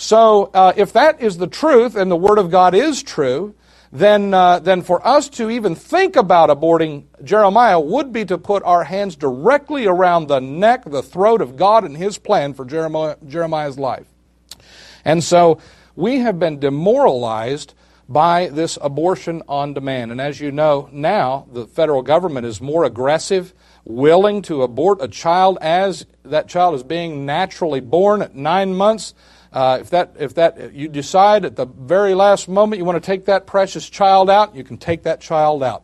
So, 0.00 0.50
uh, 0.54 0.72
if 0.78 0.94
that 0.94 1.20
is 1.20 1.36
the 1.36 1.46
truth 1.46 1.94
and 1.94 2.10
the 2.10 2.16
Word 2.16 2.38
of 2.38 2.50
God 2.50 2.74
is 2.74 3.02
true, 3.02 3.54
then, 3.92 4.32
uh, 4.32 4.58
then 4.58 4.80
for 4.80 5.06
us 5.06 5.28
to 5.28 5.50
even 5.50 5.74
think 5.74 6.16
about 6.16 6.48
aborting 6.48 7.04
Jeremiah 7.22 7.78
would 7.78 8.10
be 8.10 8.24
to 8.24 8.38
put 8.38 8.62
our 8.62 8.84
hands 8.84 9.14
directly 9.14 9.86
around 9.86 10.28
the 10.28 10.40
neck, 10.40 10.84
the 10.86 11.02
throat 11.02 11.42
of 11.42 11.58
God 11.58 11.84
and 11.84 11.98
His 11.98 12.16
plan 12.16 12.54
for 12.54 12.64
Jeremiah, 12.64 13.16
Jeremiah's 13.28 13.78
life. 13.78 14.06
And 15.04 15.22
so 15.22 15.60
we 15.94 16.20
have 16.20 16.38
been 16.38 16.58
demoralized 16.58 17.74
by 18.08 18.48
this 18.48 18.78
abortion 18.80 19.42
on 19.50 19.74
demand. 19.74 20.12
And 20.12 20.20
as 20.20 20.40
you 20.40 20.50
know, 20.50 20.88
now 20.92 21.46
the 21.52 21.66
federal 21.66 22.00
government 22.00 22.46
is 22.46 22.58
more 22.58 22.84
aggressive, 22.84 23.52
willing 23.84 24.40
to 24.42 24.62
abort 24.62 25.02
a 25.02 25.08
child 25.08 25.58
as 25.60 26.06
that 26.24 26.48
child 26.48 26.74
is 26.74 26.82
being 26.82 27.26
naturally 27.26 27.80
born 27.80 28.22
at 28.22 28.34
nine 28.34 28.74
months. 28.74 29.12
Uh, 29.52 29.78
if 29.80 29.90
that 29.90 30.14
if 30.18 30.34
that 30.34 30.72
you 30.74 30.88
decide 30.88 31.44
at 31.44 31.56
the 31.56 31.66
very 31.66 32.14
last 32.14 32.48
moment 32.48 32.78
you 32.78 32.84
want 32.84 33.02
to 33.02 33.06
take 33.06 33.24
that 33.24 33.46
precious 33.46 33.88
child 33.88 34.30
out, 34.30 34.54
you 34.54 34.62
can 34.62 34.78
take 34.78 35.02
that 35.02 35.20
child 35.20 35.62
out. 35.62 35.82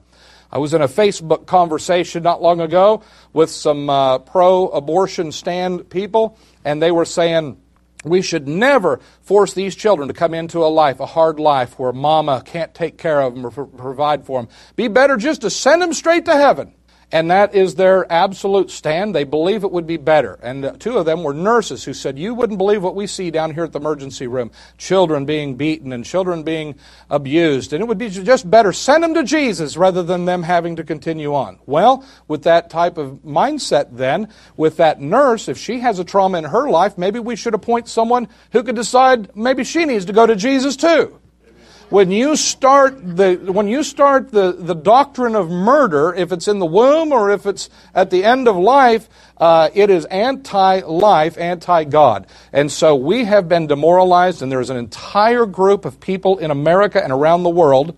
I 0.52 0.58
was 0.58 0.72
in 0.72 0.80
a 0.80 0.88
Facebook 0.88 1.46
conversation 1.46 2.22
not 2.22 2.40
long 2.40 2.60
ago 2.60 3.02
with 3.32 3.50
some 3.50 3.90
uh, 3.90 4.18
pro-abortion 4.18 5.32
stand 5.32 5.90
people, 5.90 6.38
and 6.64 6.80
they 6.80 6.92
were 6.92 7.04
saying 7.04 7.60
we 8.04 8.22
should 8.22 8.46
never 8.46 9.00
force 9.22 9.52
these 9.54 9.74
children 9.74 10.06
to 10.06 10.14
come 10.14 10.32
into 10.32 10.64
a 10.64 10.70
life, 10.70 11.00
a 11.00 11.06
hard 11.06 11.40
life, 11.40 11.76
where 11.76 11.92
mama 11.92 12.42
can't 12.44 12.72
take 12.72 12.96
care 12.96 13.20
of 13.20 13.34
them 13.34 13.44
or 13.44 13.50
provide 13.50 14.24
for 14.24 14.40
them. 14.40 14.48
Be 14.76 14.86
better 14.86 15.16
just 15.16 15.40
to 15.40 15.50
send 15.50 15.82
them 15.82 15.92
straight 15.92 16.26
to 16.26 16.34
heaven. 16.34 16.72
And 17.12 17.30
that 17.30 17.54
is 17.54 17.76
their 17.76 18.10
absolute 18.12 18.68
stand. 18.68 19.14
They 19.14 19.22
believe 19.22 19.62
it 19.62 19.70
would 19.70 19.86
be 19.86 19.96
better. 19.96 20.40
And 20.42 20.78
two 20.80 20.98
of 20.98 21.06
them 21.06 21.22
were 21.22 21.32
nurses 21.32 21.84
who 21.84 21.94
said, 21.94 22.18
You 22.18 22.34
wouldn't 22.34 22.58
believe 22.58 22.82
what 22.82 22.96
we 22.96 23.06
see 23.06 23.30
down 23.30 23.54
here 23.54 23.62
at 23.62 23.72
the 23.72 23.78
emergency 23.78 24.26
room 24.26 24.50
children 24.76 25.24
being 25.24 25.54
beaten 25.54 25.92
and 25.92 26.04
children 26.04 26.42
being 26.42 26.74
abused. 27.08 27.72
And 27.72 27.80
it 27.80 27.86
would 27.86 27.98
be 27.98 28.10
just 28.10 28.50
better 28.50 28.72
send 28.72 29.04
them 29.04 29.14
to 29.14 29.22
Jesus 29.22 29.76
rather 29.76 30.02
than 30.02 30.24
them 30.24 30.42
having 30.42 30.74
to 30.76 30.84
continue 30.84 31.32
on. 31.32 31.60
Well, 31.64 32.04
with 32.26 32.42
that 32.42 32.70
type 32.70 32.98
of 32.98 33.20
mindset, 33.24 33.96
then, 33.96 34.28
with 34.56 34.76
that 34.78 35.00
nurse, 35.00 35.48
if 35.48 35.58
she 35.58 35.78
has 35.78 36.00
a 36.00 36.04
trauma 36.04 36.38
in 36.38 36.44
her 36.44 36.68
life, 36.68 36.98
maybe 36.98 37.20
we 37.20 37.36
should 37.36 37.54
appoint 37.54 37.88
someone 37.88 38.26
who 38.50 38.64
could 38.64 38.74
decide 38.74 39.34
maybe 39.36 39.62
she 39.62 39.84
needs 39.84 40.06
to 40.06 40.12
go 40.12 40.26
to 40.26 40.34
Jesus 40.34 40.74
too 40.74 41.20
when 41.88 42.10
you 42.10 42.36
start 42.36 43.16
the 43.16 43.34
when 43.36 43.68
you 43.68 43.82
start 43.82 44.30
the, 44.32 44.52
the 44.52 44.74
doctrine 44.74 45.36
of 45.36 45.48
murder, 45.50 46.14
if 46.14 46.32
it's 46.32 46.48
in 46.48 46.58
the 46.58 46.66
womb 46.66 47.12
or 47.12 47.30
if 47.30 47.46
it's 47.46 47.70
at 47.94 48.10
the 48.10 48.24
end 48.24 48.48
of 48.48 48.56
life, 48.56 49.08
uh, 49.36 49.70
it 49.74 49.90
is 49.90 50.04
anti-life, 50.06 51.38
anti-God. 51.38 52.26
And 52.52 52.72
so 52.72 52.96
we 52.96 53.24
have 53.24 53.48
been 53.48 53.66
demoralized, 53.66 54.42
and 54.42 54.50
there's 54.50 54.70
an 54.70 54.76
entire 54.76 55.46
group 55.46 55.84
of 55.84 56.00
people 56.00 56.38
in 56.38 56.50
America 56.50 57.02
and 57.02 57.12
around 57.12 57.42
the 57.42 57.50
world. 57.50 57.96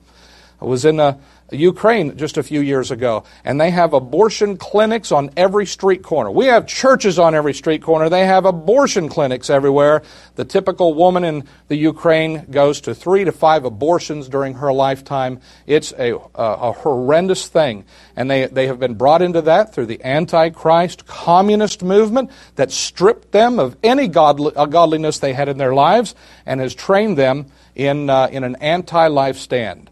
I 0.61 0.65
was 0.65 0.85
in 0.85 1.01
a 1.01 1.19
Ukraine 1.51 2.17
just 2.17 2.37
a 2.37 2.43
few 2.43 2.61
years 2.61 2.91
ago, 2.91 3.25
and 3.45 3.59
they 3.61 3.71
have 3.71 3.95
abortion 3.95 4.59
clinics 4.59 5.11
on 5.11 5.31
every 5.37 5.65
street 5.65 6.03
corner. 6.03 6.31
We 6.31 6.47
have 6.47 6.67
churches 6.67 7.19
on 7.19 7.35
every 7.35 7.55
street 7.55 7.83
corner. 7.83 8.11
They 8.11 8.27
have 8.27 8.45
abortion 8.45 9.09
clinics 9.09 9.49
everywhere. 9.49 10.03
The 10.35 10.45
typical 10.45 10.93
woman 10.93 11.25
in 11.25 11.45
the 11.69 11.77
Ukraine 11.77 12.45
goes 12.51 12.83
to 12.83 12.95
three 12.95 13.25
to 13.25 13.33
five 13.33 13.65
abortions 13.65 14.29
during 14.29 14.55
her 14.55 14.73
lifetime. 14.73 15.41
It's 15.67 15.93
a, 15.93 16.13
a, 16.15 16.21
a 16.35 16.73
horrendous 16.73 17.49
thing. 17.49 17.85
And 18.15 18.31
they, 18.31 18.47
they 18.47 18.67
have 18.67 18.79
been 18.79 18.95
brought 18.95 19.23
into 19.23 19.41
that 19.43 19.73
through 19.75 19.87
the 19.87 20.05
Antichrist 20.05 21.07
communist 21.07 21.83
movement 21.83 22.31
that 22.57 22.71
stripped 22.71 23.33
them 23.33 23.59
of 23.59 23.77
any 23.83 24.09
godly, 24.09 24.55
uh, 24.55 24.67
godliness 24.67 25.19
they 25.19 25.33
had 25.33 25.49
in 25.49 25.57
their 25.57 25.75
lives 25.75 26.15
and 26.45 26.61
has 26.61 26.75
trained 26.75 27.17
them 27.17 27.47
in, 27.75 28.11
uh, 28.11 28.29
in 28.31 28.45
an 28.45 28.57
anti 28.57 29.07
life 29.07 29.39
stand. 29.39 29.89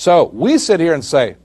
So 0.00 0.30
we 0.32 0.56
sit 0.56 0.80
here 0.80 0.94
and 0.94 1.04
say, 1.04 1.36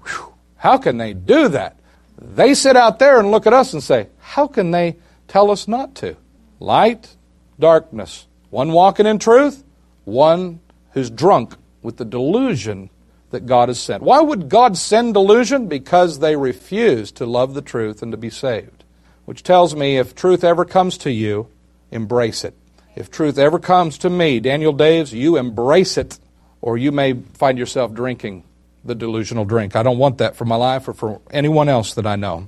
how 0.56 0.78
can 0.78 0.98
they 0.98 1.12
do 1.12 1.50
that? 1.50 1.78
They 2.18 2.54
sit 2.54 2.78
out 2.78 3.00
there 3.00 3.20
and 3.20 3.30
look 3.30 3.46
at 3.46 3.52
us 3.52 3.74
and 3.74 3.84
say, 3.84 4.08
how 4.18 4.48
can 4.48 4.72
they 4.72 4.96
tell 5.28 5.52
us 5.52 5.68
not 5.68 5.94
to? 5.96 6.16
Light, 6.62 7.18
darkness. 7.60 8.28
One 8.52 8.72
walking 8.72 9.08
in 9.08 9.20
truth, 9.20 9.66
one 10.06 10.62
who's 10.92 11.10
drunk 11.10 11.58
with 11.82 11.98
the 11.98 12.06
delusion 12.06 12.90
that 13.32 13.46
God 13.46 13.68
has 13.68 13.78
sent. 13.78 14.02
Why 14.02 14.22
would 14.22 14.48
God 14.48 14.78
send 14.78 15.16
delusion? 15.16 15.68
Because 15.68 16.20
they 16.20 16.38
refuse 16.38 17.12
to 17.12 17.26
love 17.26 17.56
the 17.56 17.62
truth 17.62 18.02
and 18.02 18.14
to 18.14 18.18
be 18.18 18.30
saved. 18.30 18.86
Which 19.26 19.44
tells 19.44 19.76
me 19.76 19.98
if 19.98 20.16
truth 20.16 20.46
ever 20.46 20.64
comes 20.64 20.98
to 21.00 21.12
you, 21.12 21.50
embrace 21.92 22.46
it. 22.46 22.54
If 22.96 23.12
truth 23.12 23.38
ever 23.38 23.60
comes 23.60 23.98
to 23.98 24.10
me, 24.10 24.40
Daniel 24.40 24.74
Daves, 24.74 25.12
you 25.12 25.36
embrace 25.36 25.98
it 25.98 26.20
or 26.66 26.80
you 26.80 26.92
may 26.92 27.14
find 27.14 27.60
yourself 27.60 27.94
drinking 27.94 28.44
the 28.86 28.96
delusional 28.96 29.46
drink. 29.46 29.76
I 29.76 29.84
don't 29.84 29.98
want 29.98 30.20
that 30.20 30.36
for 30.36 30.46
my 30.46 30.56
life 30.56 30.88
or 30.88 30.94
for 30.94 31.22
anyone 31.32 31.68
else 31.68 31.96
that 31.96 32.06
I 32.06 32.16
know. 32.16 32.48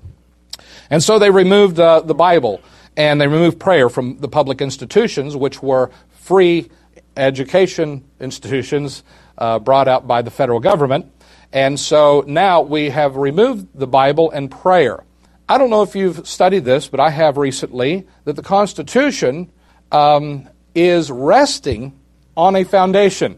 And 0.89 1.03
so 1.03 1.19
they 1.19 1.31
removed 1.31 1.79
uh, 1.79 2.01
the 2.01 2.13
Bible 2.13 2.61
and 2.95 3.19
they 3.19 3.27
removed 3.27 3.59
prayer 3.59 3.89
from 3.89 4.19
the 4.19 4.27
public 4.27 4.61
institutions, 4.61 5.35
which 5.35 5.61
were 5.61 5.91
free 6.11 6.69
education 7.15 8.03
institutions 8.19 9.03
uh, 9.37 9.59
brought 9.59 9.87
out 9.87 10.07
by 10.07 10.21
the 10.21 10.31
federal 10.31 10.59
government. 10.59 11.11
And 11.51 11.79
so 11.79 12.23
now 12.27 12.61
we 12.61 12.89
have 12.89 13.15
removed 13.15 13.67
the 13.73 13.87
Bible 13.87 14.31
and 14.31 14.51
prayer. 14.51 15.03
I 15.49 15.57
don't 15.57 15.69
know 15.69 15.81
if 15.81 15.95
you've 15.95 16.27
studied 16.27 16.65
this, 16.65 16.87
but 16.87 16.99
I 16.99 17.09
have 17.09 17.37
recently, 17.37 18.05
that 18.25 18.35
the 18.35 18.41
Constitution 18.41 19.49
um, 19.91 20.49
is 20.75 21.09
resting 21.09 21.97
on 22.35 22.55
a 22.55 22.63
foundation. 22.63 23.37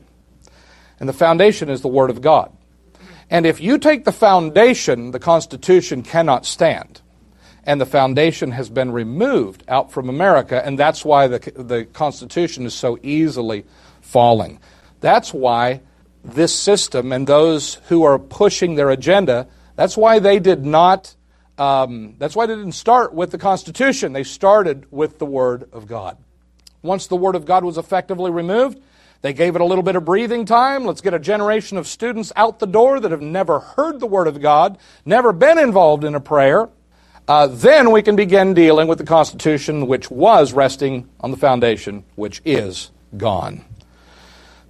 And 1.00 1.08
the 1.08 1.14
foundation 1.14 1.70
is 1.70 1.82
the 1.82 1.88
Word 1.88 2.10
of 2.10 2.22
God. 2.22 2.52
And 3.30 3.46
if 3.46 3.62
you 3.62 3.78
take 3.78 4.06
the 4.06 4.12
foundation, 4.12 5.12
the 5.12 5.20
Constitution 5.20 6.02
cannot 6.04 6.46
stand. 6.46 7.02
And 7.64 7.80
the 7.80 7.86
foundation 7.86 8.52
has 8.52 8.70
been 8.70 8.92
removed 8.92 9.64
out 9.68 9.92
from 9.92 10.10
America, 10.10 10.66
and 10.66 10.80
that's 10.80 11.06
why 11.06 11.28
the, 11.28 11.40
the 11.56 11.86
Constitution 11.86 12.66
is 12.66 12.74
so 12.74 12.98
easily 13.04 13.66
falling. 14.02 14.60
That's 15.02 15.34
why 15.34 15.82
this 16.24 16.56
system 16.56 17.12
and 17.12 17.28
those 17.28 17.76
who 17.88 18.04
are 18.04 18.18
pushing 18.18 18.76
their 18.76 18.90
agenda, 18.90 19.48
that's 19.76 19.96
why 19.96 20.20
they 20.20 20.40
did 20.40 20.66
not, 20.66 21.16
um, 21.58 22.16
that's 22.18 22.36
why 22.36 22.48
they 22.48 22.56
didn't 22.56 22.72
start 22.72 23.14
with 23.14 23.32
the 23.32 23.38
Constitution. 23.38 24.14
They 24.14 24.24
started 24.24 24.88
with 24.90 25.20
the 25.20 25.26
Word 25.26 25.70
of 25.72 25.86
God. 25.86 26.18
Once 26.82 27.08
the 27.08 27.16
Word 27.16 27.36
of 27.36 27.46
God 27.46 27.64
was 27.64 27.78
effectively 27.78 28.32
removed, 28.32 28.82
they 29.22 29.34
gave 29.34 29.56
it 29.56 29.62
a 29.62 29.66
little 29.66 29.84
bit 29.84 29.96
of 29.96 30.06
breathing 30.06 30.46
time. 30.46 30.86
Let's 30.86 31.02
get 31.02 31.14
a 31.14 31.20
generation 31.20 31.78
of 31.78 31.88
students 31.88 32.32
out 32.36 32.60
the 32.60 32.68
door 32.68 33.00
that 33.00 33.12
have 33.12 33.22
never 33.22 33.60
heard 33.60 34.00
the 34.00 34.08
Word 34.08 34.28
of 34.28 34.42
God, 34.42 34.78
never 35.06 35.34
been 35.34 35.60
involved 35.60 36.06
in 36.06 36.16
a 36.16 36.22
prayer. 36.22 36.70
Uh, 37.28 37.48
then 37.48 37.92
we 37.92 38.02
can 38.02 38.16
begin 38.16 38.54
dealing 38.54 38.88
with 38.88 38.98
the 38.98 39.04
Constitution, 39.04 39.88
which 39.88 40.10
was 40.10 40.54
resting 40.54 41.08
on 41.20 41.32
the 41.32 41.38
foundation, 41.38 42.04
which 42.16 42.42
is 42.46 42.92
gone. 43.18 43.64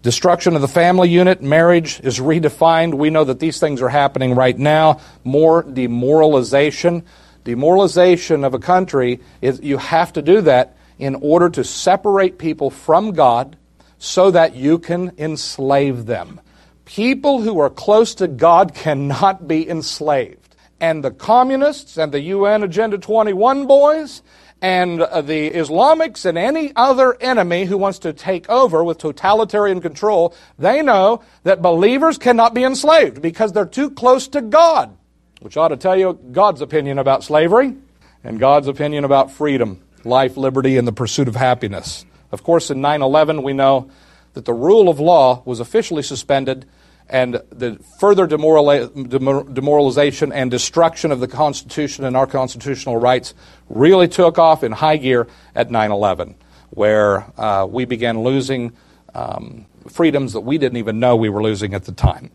Destruction 0.01 0.55
of 0.55 0.62
the 0.62 0.67
family 0.67 1.09
unit, 1.09 1.41
marriage 1.41 1.99
is 2.01 2.19
redefined. 2.19 2.95
We 2.95 3.09
know 3.09 3.25
that 3.25 3.39
these 3.39 3.59
things 3.59 3.81
are 3.81 3.89
happening 3.89 4.33
right 4.33 4.57
now. 4.57 4.99
More 5.23 5.62
demoralization. 5.62 7.03
Demoralization 7.43 8.43
of 8.43 8.53
a 8.53 8.59
country 8.59 9.19
is 9.41 9.59
you 9.62 9.77
have 9.77 10.12
to 10.13 10.21
do 10.21 10.41
that 10.41 10.75
in 10.97 11.15
order 11.15 11.49
to 11.49 11.63
separate 11.63 12.38
people 12.38 12.69
from 12.69 13.12
God 13.12 13.57
so 13.99 14.31
that 14.31 14.55
you 14.55 14.79
can 14.79 15.12
enslave 15.17 16.05
them. 16.07 16.41
People 16.85 17.41
who 17.41 17.59
are 17.59 17.69
close 17.69 18.15
to 18.15 18.27
God 18.27 18.73
cannot 18.73 19.47
be 19.47 19.69
enslaved. 19.69 20.55
And 20.81 21.03
the 21.03 21.12
communists 21.12 21.97
and 21.97 22.12
the 22.12 22.21
UN 22.21 22.63
Agenda 22.63 22.97
21 22.97 23.67
boys 23.67 24.23
and 24.62 25.01
uh, 25.01 25.21
the 25.21 25.51
Islamics 25.51 26.25
and 26.25 26.38
any 26.38 26.71
other 26.75 27.15
enemy 27.21 27.65
who 27.65 27.77
wants 27.77 27.99
to 27.99 28.13
take 28.13 28.49
over 28.49 28.83
with 28.83 28.97
totalitarian 28.97 29.81
control, 29.81 30.33
they 30.57 30.81
know 30.81 31.21
that 31.43 31.62
believers 31.62 32.17
cannot 32.17 32.53
be 32.53 32.63
enslaved 32.63 33.21
because 33.21 33.53
they're 33.53 33.65
too 33.65 33.91
close 33.91 34.27
to 34.29 34.41
God, 34.41 34.97
which 35.41 35.57
ought 35.57 35.69
to 35.69 35.77
tell 35.77 35.97
you 35.97 36.19
God's 36.31 36.62
opinion 36.62 36.97
about 36.97 37.23
slavery 37.23 37.75
and 38.23 38.39
God's 38.39 38.67
opinion 38.67 39.03
about 39.03 39.31
freedom, 39.31 39.81
life, 40.03 40.38
liberty, 40.38 40.77
and 40.77 40.88
the 40.88 40.93
pursuit 40.93 41.27
of 41.27 41.35
happiness. 41.35 42.05
Of 42.32 42.44
course, 42.44 42.70
in 42.70 42.82
9 42.82 43.02
11, 43.02 43.44
we 43.44 43.54
know 43.54 43.89
that 44.34 44.46
the 44.46 44.54
rule 44.54 44.89
of 44.89 45.00
law 45.00 45.42
was 45.46 45.60
officially 45.60 46.04
suspended 46.04 46.65
and 47.10 47.42
the 47.50 47.80
further 48.00 48.28
demoralization 48.28 50.32
and 50.32 50.52
destruction 50.52 51.12
of 51.12 51.20
the 51.20 51.28
Constitution 51.28 52.06
and 52.06 52.15
our 52.15 52.28
constitutional 52.28 52.98
rights 52.98 53.34
really 53.68 54.08
took 54.08 54.38
off 54.38 54.63
in 54.63 54.72
high 54.72 54.98
gear 54.98 55.28
at 55.56 55.72
9 55.72 55.92
11, 55.92 56.36
where 56.70 57.26
uh, 57.39 57.65
we 57.65 57.86
began 57.86 58.22
losing 58.22 58.74
um, 59.15 59.65
freedoms 59.88 60.34
that 60.34 60.42
we 60.42 60.60
didn't 60.60 60.78
even 60.78 61.00
know 61.00 61.15
we 61.15 61.30
were 61.30 61.42
losing 61.42 61.74
at 61.74 61.86
the 61.86 61.92
time. 61.92 62.30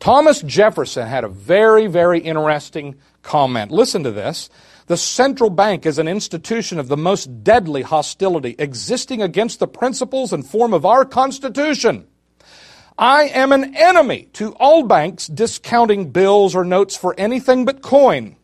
Thomas 0.00 0.42
Jefferson 0.42 1.06
had 1.06 1.22
a 1.22 1.28
very, 1.28 1.86
very 1.86 2.18
interesting 2.18 2.96
comment. 3.22 3.70
Listen 3.70 4.02
to 4.02 4.10
this. 4.10 4.50
The 4.92 4.98
central 4.98 5.48
bank 5.48 5.86
is 5.86 5.98
an 5.98 6.06
institution 6.06 6.78
of 6.78 6.88
the 6.88 6.98
most 6.98 7.42
deadly 7.42 7.80
hostility 7.80 8.54
existing 8.58 9.22
against 9.22 9.58
the 9.58 9.66
principles 9.66 10.34
and 10.34 10.46
form 10.46 10.74
of 10.74 10.84
our 10.84 11.06
Constitution. 11.06 12.06
I 12.98 13.22
am 13.28 13.52
an 13.52 13.74
enemy 13.74 14.28
to 14.34 14.52
all 14.60 14.82
banks 14.82 15.28
discounting 15.28 16.10
bills 16.10 16.54
or 16.54 16.62
notes 16.62 16.94
for 16.94 17.14
anything 17.16 17.64
but 17.64 17.80
coin. 17.80 18.36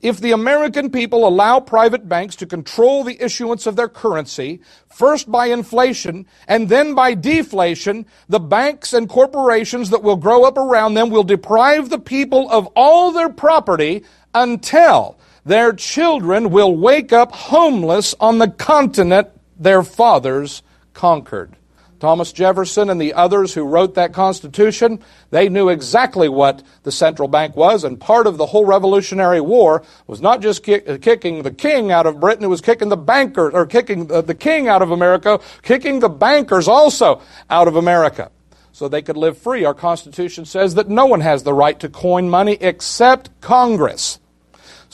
if 0.00 0.20
the 0.20 0.32
American 0.32 0.88
people 0.88 1.28
allow 1.28 1.60
private 1.60 2.08
banks 2.08 2.36
to 2.36 2.46
control 2.46 3.04
the 3.04 3.22
issuance 3.22 3.66
of 3.66 3.76
their 3.76 3.88
currency, 3.88 4.62
first 4.88 5.30
by 5.30 5.48
inflation 5.48 6.26
and 6.48 6.70
then 6.70 6.94
by 6.94 7.12
deflation, 7.12 8.06
the 8.30 8.40
banks 8.40 8.94
and 8.94 9.06
corporations 9.10 9.90
that 9.90 10.02
will 10.02 10.16
grow 10.16 10.44
up 10.44 10.56
around 10.56 10.94
them 10.94 11.10
will 11.10 11.24
deprive 11.24 11.90
the 11.90 11.98
people 11.98 12.50
of 12.50 12.66
all 12.74 13.12
their 13.12 13.28
property 13.28 14.02
until 14.34 15.18
their 15.44 15.72
children 15.72 16.50
will 16.50 16.74
wake 16.74 17.12
up 17.12 17.32
homeless 17.32 18.14
on 18.20 18.38
the 18.38 18.48
continent 18.48 19.28
their 19.58 19.82
fathers 19.82 20.62
conquered. 20.92 21.56
Thomas 22.00 22.32
Jefferson 22.32 22.90
and 22.90 23.00
the 23.00 23.14
others 23.14 23.54
who 23.54 23.64
wrote 23.64 23.94
that 23.94 24.12
Constitution, 24.12 25.00
they 25.30 25.48
knew 25.48 25.70
exactly 25.70 26.28
what 26.28 26.62
the 26.82 26.92
central 26.92 27.28
bank 27.28 27.56
was, 27.56 27.82
and 27.82 27.98
part 27.98 28.26
of 28.26 28.36
the 28.36 28.44
whole 28.44 28.66
Revolutionary 28.66 29.40
War 29.40 29.82
was 30.06 30.20
not 30.20 30.42
just 30.42 30.62
kick, 30.62 30.86
uh, 30.86 30.98
kicking 30.98 31.42
the 31.42 31.50
king 31.50 31.90
out 31.90 32.04
of 32.04 32.20
Britain, 32.20 32.44
it 32.44 32.48
was 32.48 32.60
kicking 32.60 32.90
the 32.90 32.96
bankers, 32.96 33.54
or 33.54 33.64
kicking 33.64 34.08
the, 34.08 34.20
the 34.20 34.34
king 34.34 34.68
out 34.68 34.82
of 34.82 34.90
America, 34.90 35.40
kicking 35.62 36.00
the 36.00 36.10
bankers 36.10 36.68
also 36.68 37.22
out 37.48 37.68
of 37.68 37.76
America 37.76 38.30
so 38.72 38.88
they 38.88 39.00
could 39.00 39.16
live 39.16 39.38
free. 39.38 39.64
Our 39.64 39.72
Constitution 39.72 40.44
says 40.44 40.74
that 40.74 40.90
no 40.90 41.06
one 41.06 41.20
has 41.20 41.42
the 41.42 41.54
right 41.54 41.78
to 41.80 41.88
coin 41.88 42.28
money 42.28 42.58
except 42.60 43.30
Congress. 43.40 44.18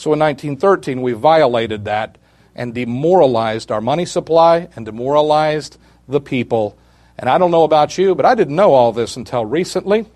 So 0.01 0.13
in 0.13 0.19
1913, 0.19 1.01
we 1.01 1.13
violated 1.13 1.85
that 1.85 2.17
and 2.55 2.73
demoralized 2.73 3.71
our 3.71 3.81
money 3.81 4.05
supply 4.05 4.67
and 4.75 4.85
demoralized 4.85 5.77
the 6.07 6.19
people 6.19 6.77
and 7.21 7.29
I 7.29 7.37
don't 7.37 7.51
know 7.51 7.63
about 7.63 7.99
you, 7.99 8.15
but 8.15 8.25
I 8.25 8.33
didn't 8.33 8.55
know 8.55 8.73
all 8.73 8.91
this 8.91 9.15
until 9.15 9.45
recently. 9.45 10.07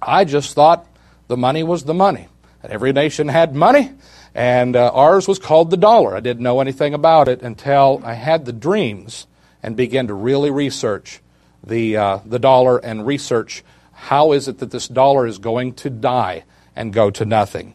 I 0.00 0.26
just 0.26 0.54
thought 0.54 0.86
the 1.26 1.36
money 1.38 1.62
was 1.62 1.84
the 1.84 1.94
money. 1.94 2.28
And 2.62 2.70
every 2.70 2.92
nation 2.92 3.28
had 3.28 3.54
money, 3.54 3.90
and 4.34 4.76
uh, 4.76 4.90
ours 4.92 5.26
was 5.26 5.38
called 5.38 5.70
the 5.70 5.78
dollar. 5.78 6.14
I 6.14 6.20
didn't 6.20 6.42
know 6.42 6.60
anything 6.60 6.92
about 6.92 7.28
it 7.28 7.40
until 7.40 8.02
I 8.04 8.12
had 8.12 8.44
the 8.44 8.52
dreams 8.52 9.26
and 9.62 9.74
began 9.74 10.08
to 10.08 10.14
really 10.14 10.50
research 10.50 11.20
the, 11.66 11.96
uh, 11.96 12.18
the 12.26 12.38
dollar 12.38 12.76
and 12.76 13.06
research 13.06 13.64
how 13.92 14.32
is 14.32 14.46
it 14.46 14.58
that 14.58 14.70
this 14.70 14.88
dollar 14.88 15.26
is 15.26 15.38
going 15.38 15.72
to 15.74 15.88
die 15.88 16.44
and 16.76 16.92
go 16.92 17.10
to 17.10 17.24
nothing. 17.24 17.72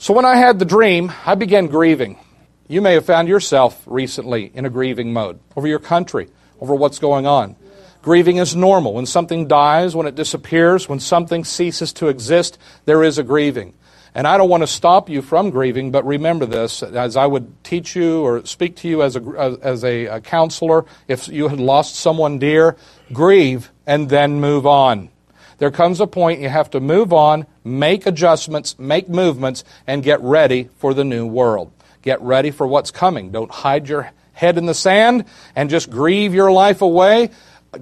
So 0.00 0.14
when 0.14 0.24
I 0.24 0.36
had 0.36 0.60
the 0.60 0.64
dream, 0.64 1.12
I 1.26 1.34
began 1.34 1.66
grieving. 1.66 2.20
You 2.68 2.80
may 2.80 2.94
have 2.94 3.04
found 3.04 3.26
yourself 3.26 3.82
recently 3.84 4.52
in 4.54 4.64
a 4.64 4.70
grieving 4.70 5.12
mode 5.12 5.40
over 5.56 5.66
your 5.66 5.80
country, 5.80 6.28
over 6.60 6.72
what's 6.72 7.00
going 7.00 7.26
on. 7.26 7.56
Grieving 8.00 8.36
is 8.36 8.54
normal. 8.54 8.94
When 8.94 9.06
something 9.06 9.48
dies, 9.48 9.96
when 9.96 10.06
it 10.06 10.14
disappears, 10.14 10.88
when 10.88 11.00
something 11.00 11.44
ceases 11.44 11.92
to 11.94 12.06
exist, 12.06 12.58
there 12.84 13.02
is 13.02 13.18
a 13.18 13.24
grieving. 13.24 13.74
And 14.14 14.28
I 14.28 14.38
don't 14.38 14.48
want 14.48 14.62
to 14.62 14.68
stop 14.68 15.10
you 15.10 15.20
from 15.20 15.50
grieving, 15.50 15.90
but 15.90 16.06
remember 16.06 16.46
this 16.46 16.84
as 16.84 17.16
I 17.16 17.26
would 17.26 17.64
teach 17.64 17.96
you 17.96 18.22
or 18.22 18.46
speak 18.46 18.76
to 18.76 18.88
you 18.88 19.02
as 19.02 19.16
a, 19.16 19.58
as 19.60 19.82
a, 19.82 20.20
counselor, 20.20 20.84
if 21.08 21.26
you 21.26 21.48
had 21.48 21.58
lost 21.58 21.96
someone 21.96 22.38
dear, 22.38 22.76
grieve 23.12 23.72
and 23.84 24.08
then 24.08 24.40
move 24.40 24.64
on. 24.64 25.10
There 25.58 25.70
comes 25.70 26.00
a 26.00 26.06
point 26.06 26.40
you 26.40 26.48
have 26.48 26.70
to 26.70 26.80
move 26.80 27.12
on, 27.12 27.46
make 27.64 28.06
adjustments, 28.06 28.78
make 28.78 29.08
movements, 29.08 29.64
and 29.86 30.02
get 30.02 30.20
ready 30.20 30.68
for 30.78 30.94
the 30.94 31.04
new 31.04 31.26
world. 31.26 31.72
Get 32.02 32.20
ready 32.22 32.52
for 32.52 32.66
what's 32.66 32.92
coming. 32.92 33.32
Don't 33.32 33.50
hide 33.50 33.88
your 33.88 34.12
head 34.32 34.56
in 34.56 34.66
the 34.66 34.74
sand 34.74 35.24
and 35.56 35.68
just 35.68 35.90
grieve 35.90 36.32
your 36.32 36.52
life 36.52 36.80
away. 36.80 37.30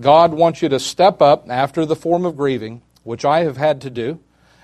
God 0.01 0.33
wants 0.33 0.63
you 0.63 0.71
to 0.71 0.81
step 0.81 1.21
up 1.21 1.51
after 1.51 1.85
the 1.85 1.95
form 1.95 2.25
of 2.25 2.37
grieving, 2.37 2.81
which 3.05 3.27
I 3.27 3.41
have 3.45 3.59
had 3.59 3.83
to 3.83 3.91
do, 3.91 4.21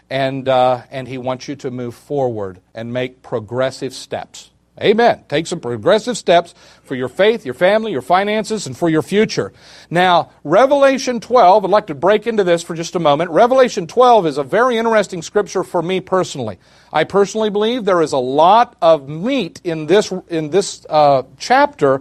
and, 0.09 0.48
uh, 0.48 0.83
and 0.90 1.07
He 1.07 1.18
wants 1.18 1.48
you 1.48 1.57
to 1.57 1.70
move 1.70 1.94
forward 1.94 2.61
and 2.75 2.94
make 2.94 3.22
progressive 3.22 3.92
steps. 3.92 4.51
Amen. 4.80 5.22
Take 5.28 5.46
some 5.46 5.61
progressive 5.61 6.16
steps 6.16 6.54
for 6.85 6.94
your 6.94 7.08
faith, 7.08 7.44
your 7.44 7.52
family, 7.52 7.92
your 7.92 8.00
finances, 8.00 8.66
and 8.66 8.74
for 8.74 8.88
your 8.88 9.02
future. 9.02 9.52
Now, 9.90 10.30
Revelation 10.44 11.20
12, 11.20 11.64
I'd 11.64 11.70
like 11.70 11.88
to 11.88 11.94
break 11.94 12.26
into 12.26 12.42
this 12.42 12.62
for 12.62 12.74
just 12.74 12.96
a 12.96 12.98
moment. 12.98 13.30
Revelation 13.30 13.87
12 13.87 14.26
is 14.26 14.38
a 14.38 14.42
very 14.42 14.78
interesting 14.78 15.20
scripture 15.20 15.62
for 15.62 15.82
me 15.82 16.00
personally. 16.00 16.58
I 16.90 17.04
personally 17.04 17.50
believe 17.50 17.85
there 17.85 18.00
is 18.00 18.12
a 18.12 18.18
lot 18.18 18.76
of 18.80 19.11
meat 19.11 19.61
in 19.62 19.87
this, 19.87 20.11
in 20.28 20.48
this 20.48 20.87
uh, 20.88 21.24
chapter 21.38 22.00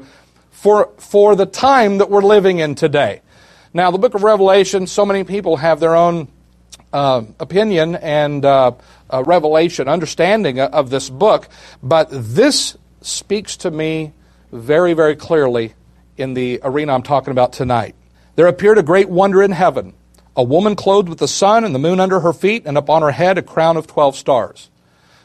for, 0.52 0.92
for 0.98 1.36
the 1.36 1.46
time 1.46 1.98
that 1.98 2.10
we're 2.10 2.22
living 2.22 2.60
in 2.60 2.76
today. 2.76 3.22
Now, 3.74 3.92
the 3.92 3.98
book 3.98 4.14
of 4.14 4.24
Revelation, 4.24 4.88
so 4.88 5.06
many 5.06 5.26
people 5.26 5.58
have 5.58 5.82
their 5.82 5.96
own 5.96 6.30
uh, 6.94 7.24
opinion 7.40 7.96
and 7.96 8.44
uh, 8.46 8.72
uh, 9.10 9.24
revelation, 9.24 9.88
understanding 9.88 10.60
of 10.60 10.90
this 10.90 11.10
book, 11.10 11.50
but 11.82 12.08
this 12.12 12.78
speaks 13.02 13.58
to 13.58 13.72
me 13.72 14.14
very, 14.52 14.94
very 14.94 15.16
clearly 15.16 15.74
in 16.18 16.34
the 16.34 16.60
arena 16.64 16.94
I'm 16.94 17.04
talking 17.04 17.32
about 17.32 17.54
tonight. 17.54 17.96
There 18.36 18.48
appeared 18.48 18.78
a 18.78 18.84
great 18.84 19.10
wonder 19.10 19.42
in 19.42 19.52
heaven 19.52 19.94
a 20.36 20.44
woman 20.44 20.76
clothed 20.76 21.10
with 21.10 21.20
the 21.20 21.28
sun 21.28 21.64
and 21.64 21.76
the 21.76 21.80
moon 21.80 22.00
under 22.00 22.20
her 22.22 22.34
feet, 22.34 22.64
and 22.66 22.78
upon 22.78 23.02
her 23.02 23.12
head 23.12 23.38
a 23.38 23.42
crown 23.42 23.78
of 23.78 23.88
12 23.88 24.16
stars. 24.16 24.70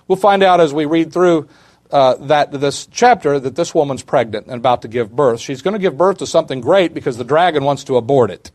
We'll 0.09 0.17
find 0.17 0.43
out 0.43 0.61
as 0.61 0.73
we 0.73 0.85
read 0.85 1.13
through 1.13 1.49
uh, 1.91 2.15
that 2.27 2.51
this 2.51 2.87
chapter 2.87 3.39
that 3.39 3.55
this 3.55 3.75
woman's 3.75 4.03
pregnant 4.03 4.47
and 4.47 4.57
about 4.57 4.83
to 4.83 4.89
give 4.89 5.15
birth. 5.15 5.41
She's 5.41 5.63
going 5.63 5.75
to 5.75 5.79
give 5.79 5.97
birth 5.97 6.19
to 6.19 6.27
something 6.27 6.61
great 6.61 6.93
because 6.93 7.17
the 7.17 7.25
dragon 7.25 7.63
wants 7.65 7.85
to 7.85 7.97
abort 7.97 8.31
it. 8.31 8.51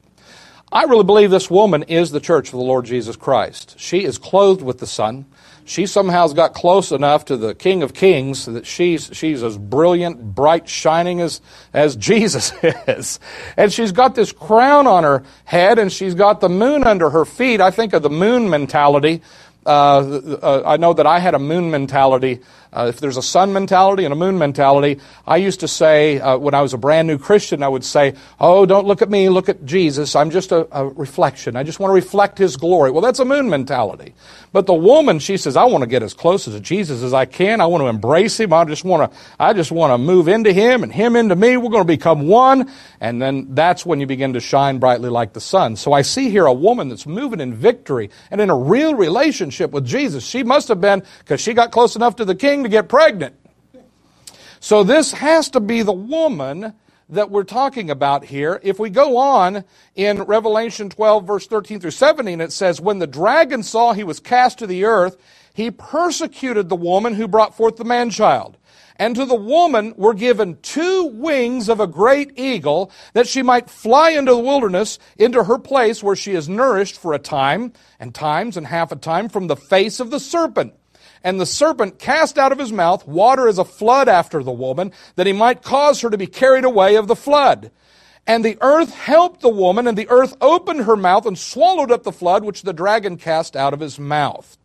I 0.71 0.83
really 0.83 1.03
believe 1.03 1.31
this 1.31 1.51
woman 1.51 1.83
is 1.83 2.11
the 2.11 2.21
church 2.21 2.47
of 2.47 2.53
the 2.53 2.63
Lord 2.63 2.85
Jesus 2.85 3.17
Christ. 3.17 3.75
She 3.77 4.05
is 4.05 4.17
clothed 4.17 4.61
with 4.61 4.79
the 4.79 4.87
sun. 4.87 5.25
She 5.65 5.85
somehow 5.85 6.21
has 6.21 6.33
got 6.33 6.53
close 6.53 6.93
enough 6.93 7.25
to 7.25 7.35
the 7.35 7.53
King 7.53 7.83
of 7.83 7.93
Kings 7.93 8.45
that 8.45 8.65
she's, 8.65 9.09
she's 9.13 9.43
as 9.43 9.57
brilliant, 9.57 10.33
bright, 10.33 10.69
shining 10.69 11.19
as, 11.19 11.41
as 11.73 11.95
Jesus 11.97 12.53
is. 12.63 13.19
And 13.57 13.71
she's 13.71 13.91
got 13.91 14.15
this 14.15 14.31
crown 14.31 14.87
on 14.87 15.03
her 15.03 15.23
head 15.43 15.77
and 15.77 15.91
she's 15.91 16.15
got 16.15 16.39
the 16.39 16.49
moon 16.49 16.85
under 16.85 17.09
her 17.09 17.25
feet. 17.25 17.59
I 17.59 17.71
think 17.71 17.91
of 17.91 18.01
the 18.01 18.09
moon 18.09 18.49
mentality. 18.49 19.21
Uh, 19.65 19.99
uh, 20.41 20.63
I 20.65 20.77
know 20.77 20.93
that 20.93 21.05
I 21.05 21.19
had 21.19 21.35
a 21.35 21.39
moon 21.39 21.69
mentality 21.69 22.41
uh, 22.73 22.85
if 22.87 23.01
there's 23.01 23.17
a 23.17 23.21
sun 23.21 23.51
mentality 23.51 24.05
and 24.05 24.13
a 24.13 24.15
moon 24.15 24.37
mentality, 24.37 24.99
I 25.27 25.37
used 25.37 25.59
to 25.59 25.67
say, 25.67 26.19
when 26.37 26.53
I 26.53 26.61
was 26.61 26.73
a 26.73 26.77
brand 26.77 27.07
new 27.07 27.17
Christian, 27.17 27.63
I 27.63 27.67
would 27.67 27.83
say, 27.83 28.13
Oh, 28.39 28.65
don't 28.65 28.87
look 28.87 29.01
at 29.01 29.09
me, 29.09 29.27
look 29.27 29.49
at 29.49 29.65
Jesus. 29.65 30.15
I'm 30.15 30.31
just 30.31 30.53
a, 30.53 30.67
a 30.71 30.87
reflection. 30.87 31.57
I 31.57 31.63
just 31.63 31.79
want 31.79 31.91
to 31.91 31.95
reflect 31.95 32.37
His 32.37 32.55
glory. 32.55 32.91
Well, 32.91 33.01
that's 33.01 33.19
a 33.19 33.25
moon 33.25 33.49
mentality. 33.49 34.13
But 34.53 34.67
the 34.67 34.73
woman, 34.73 35.19
she 35.19 35.35
says, 35.35 35.57
I 35.57 35.65
want 35.65 35.81
to 35.81 35.87
get 35.87 36.01
as 36.01 36.13
close 36.13 36.45
to 36.45 36.59
Jesus 36.61 37.03
as 37.03 37.13
I 37.13 37.25
can. 37.25 37.59
I 37.59 37.65
want 37.65 37.81
to 37.81 37.87
embrace 37.87 38.39
Him. 38.39 38.53
I 38.53 38.63
just 38.63 38.85
want 38.85 39.11
to, 39.11 39.17
I 39.37 39.51
just 39.51 39.71
want 39.71 39.91
to 39.91 39.97
move 39.97 40.29
into 40.29 40.53
Him 40.53 40.83
and 40.83 40.93
Him 40.93 41.17
into 41.17 41.35
me. 41.35 41.57
We're 41.57 41.69
going 41.69 41.83
to 41.83 41.85
become 41.85 42.27
one. 42.27 42.71
And 43.01 43.21
then 43.21 43.53
that's 43.53 43.85
when 43.85 43.99
you 43.99 44.07
begin 44.07 44.33
to 44.33 44.39
shine 44.39 44.79
brightly 44.79 45.09
like 45.09 45.33
the 45.33 45.41
sun. 45.41 45.75
So 45.75 45.91
I 45.91 46.03
see 46.03 46.29
here 46.29 46.45
a 46.45 46.53
woman 46.53 46.87
that's 46.87 47.05
moving 47.05 47.41
in 47.41 47.53
victory 47.53 48.11
and 48.29 48.39
in 48.39 48.49
a 48.49 48.55
real 48.55 48.95
relationship 48.95 49.50
with 49.59 49.85
Jesus. 49.85 50.25
She 50.25 50.43
must 50.43 50.67
have 50.67 50.81
been, 50.81 51.03
because 51.19 51.41
she 51.41 51.53
got 51.53 51.71
close 51.71 51.95
enough 51.95 52.15
to 52.17 52.25
the 52.25 52.35
King 52.35 52.63
to 52.63 52.69
get 52.69 52.89
pregnant. 52.89 53.35
So 54.59 54.83
this 54.83 55.11
has 55.11 55.49
to 55.51 55.59
be 55.59 55.81
the 55.81 55.91
woman 55.91 56.73
that 57.09 57.29
we're 57.29 57.43
talking 57.43 57.89
about 57.89 58.23
here. 58.23 58.59
If 58.63 58.79
we 58.79 58.89
go 58.89 59.17
on 59.17 59.63
in 59.95 60.23
Revelation 60.23 60.89
12, 60.89 61.27
verse 61.27 61.45
13 61.47 61.79
through 61.79 61.91
17, 61.91 62.39
it 62.39 62.51
says, 62.51 62.79
When 62.79 62.99
the 62.99 63.07
dragon 63.07 63.63
saw 63.63 63.93
he 63.93 64.03
was 64.03 64.19
cast 64.19 64.59
to 64.59 64.67
the 64.67 64.85
earth, 64.85 65.17
he 65.53 65.71
persecuted 65.71 66.69
the 66.69 66.75
woman 66.75 67.13
who 67.13 67.27
brought 67.27 67.55
forth 67.55 67.75
the 67.75 67.83
man 67.83 68.09
child. 68.09 68.57
And 69.01 69.15
to 69.15 69.25
the 69.25 69.33
woman 69.33 69.95
were 69.97 70.13
given 70.13 70.59
two 70.61 71.05
wings 71.05 71.69
of 71.69 71.79
a 71.79 71.87
great 71.87 72.37
eagle, 72.37 72.91
that 73.13 73.27
she 73.27 73.41
might 73.41 73.67
fly 73.67 74.11
into 74.11 74.31
the 74.31 74.37
wilderness, 74.37 74.99
into 75.17 75.43
her 75.43 75.57
place 75.57 76.03
where 76.03 76.15
she 76.15 76.33
is 76.33 76.47
nourished 76.47 76.97
for 76.97 77.15
a 77.15 77.17
time, 77.17 77.73
and 77.99 78.13
times 78.13 78.57
and 78.57 78.67
half 78.67 78.91
a 78.91 78.95
time 78.95 79.27
from 79.27 79.47
the 79.47 79.55
face 79.55 79.99
of 79.99 80.11
the 80.11 80.19
serpent. 80.19 80.75
And 81.23 81.41
the 81.41 81.47
serpent 81.47 81.97
cast 81.97 82.37
out 82.37 82.51
of 82.51 82.59
his 82.59 82.71
mouth 82.71 83.07
water 83.07 83.47
as 83.47 83.57
a 83.57 83.65
flood 83.65 84.07
after 84.07 84.43
the 84.43 84.51
woman, 84.51 84.91
that 85.15 85.25
he 85.25 85.33
might 85.33 85.63
cause 85.63 86.01
her 86.01 86.11
to 86.11 86.17
be 86.19 86.27
carried 86.27 86.63
away 86.63 86.95
of 86.95 87.07
the 87.07 87.15
flood. 87.15 87.71
And 88.27 88.45
the 88.45 88.59
earth 88.61 88.93
helped 88.93 89.41
the 89.41 89.49
woman, 89.49 89.87
and 89.87 89.97
the 89.97 90.09
earth 90.09 90.35
opened 90.41 90.81
her 90.81 90.95
mouth 90.95 91.25
and 91.25 91.39
swallowed 91.39 91.91
up 91.91 92.03
the 92.03 92.11
flood 92.11 92.43
which 92.43 92.61
the 92.61 92.71
dragon 92.71 93.17
cast 93.17 93.55
out 93.55 93.73
of 93.73 93.79
his 93.79 93.97
mouth. 93.97 94.59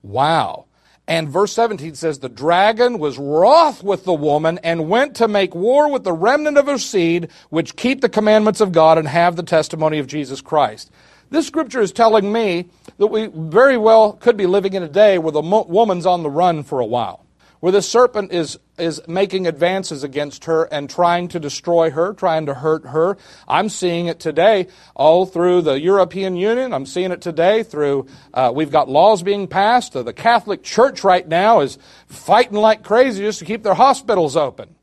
Wow. 0.00 0.67
And 1.08 1.30
verse 1.30 1.54
17 1.54 1.94
says, 1.94 2.18
The 2.18 2.28
dragon 2.28 2.98
was 2.98 3.18
wroth 3.18 3.82
with 3.82 4.04
the 4.04 4.12
woman 4.12 4.58
and 4.62 4.90
went 4.90 5.16
to 5.16 5.26
make 5.26 5.54
war 5.54 5.90
with 5.90 6.04
the 6.04 6.12
remnant 6.12 6.58
of 6.58 6.66
her 6.66 6.76
seed, 6.76 7.30
which 7.48 7.76
keep 7.76 8.02
the 8.02 8.10
commandments 8.10 8.60
of 8.60 8.72
God 8.72 8.98
and 8.98 9.08
have 9.08 9.34
the 9.34 9.42
testimony 9.42 9.98
of 9.98 10.06
Jesus 10.06 10.42
Christ. 10.42 10.92
This 11.30 11.46
scripture 11.46 11.80
is 11.80 11.92
telling 11.92 12.30
me 12.30 12.68
that 12.98 13.06
we 13.06 13.26
very 13.26 13.78
well 13.78 14.12
could 14.12 14.36
be 14.36 14.46
living 14.46 14.74
in 14.74 14.82
a 14.82 14.88
day 14.88 15.16
where 15.16 15.32
the 15.32 15.40
woman's 15.40 16.04
on 16.04 16.22
the 16.22 16.30
run 16.30 16.62
for 16.62 16.78
a 16.78 16.86
while, 16.86 17.24
where 17.60 17.72
the 17.72 17.82
serpent 17.82 18.32
is, 18.32 18.58
is 18.78 19.00
making 19.08 19.46
advances 19.46 20.04
against 20.04 20.44
her 20.44 20.64
and 20.64 20.88
trying 20.88 21.28
to 21.28 21.40
destroy 21.40 21.90
her, 21.90 22.12
trying 22.14 22.46
to 22.46 22.54
hurt 22.54 22.86
her. 22.86 23.16
I'm 23.46 23.68
seeing 23.68 24.06
it 24.06 24.20
today 24.20 24.68
all 24.94 25.26
through 25.26 25.62
the 25.62 25.80
European 25.80 26.36
Union. 26.36 26.72
I'm 26.72 26.86
seeing 26.86 27.10
it 27.10 27.20
today 27.20 27.62
through, 27.62 28.06
uh, 28.32 28.52
we've 28.54 28.70
got 28.70 28.88
laws 28.88 29.22
being 29.22 29.48
passed. 29.48 29.92
The 29.92 30.12
Catholic 30.12 30.62
Church 30.62 31.02
right 31.02 31.26
now 31.26 31.60
is 31.60 31.78
fighting 32.06 32.58
like 32.58 32.84
crazy 32.84 33.24
just 33.24 33.40
to 33.40 33.44
keep 33.44 33.62
their 33.62 33.74
hospitals 33.74 34.36
open. 34.36 34.74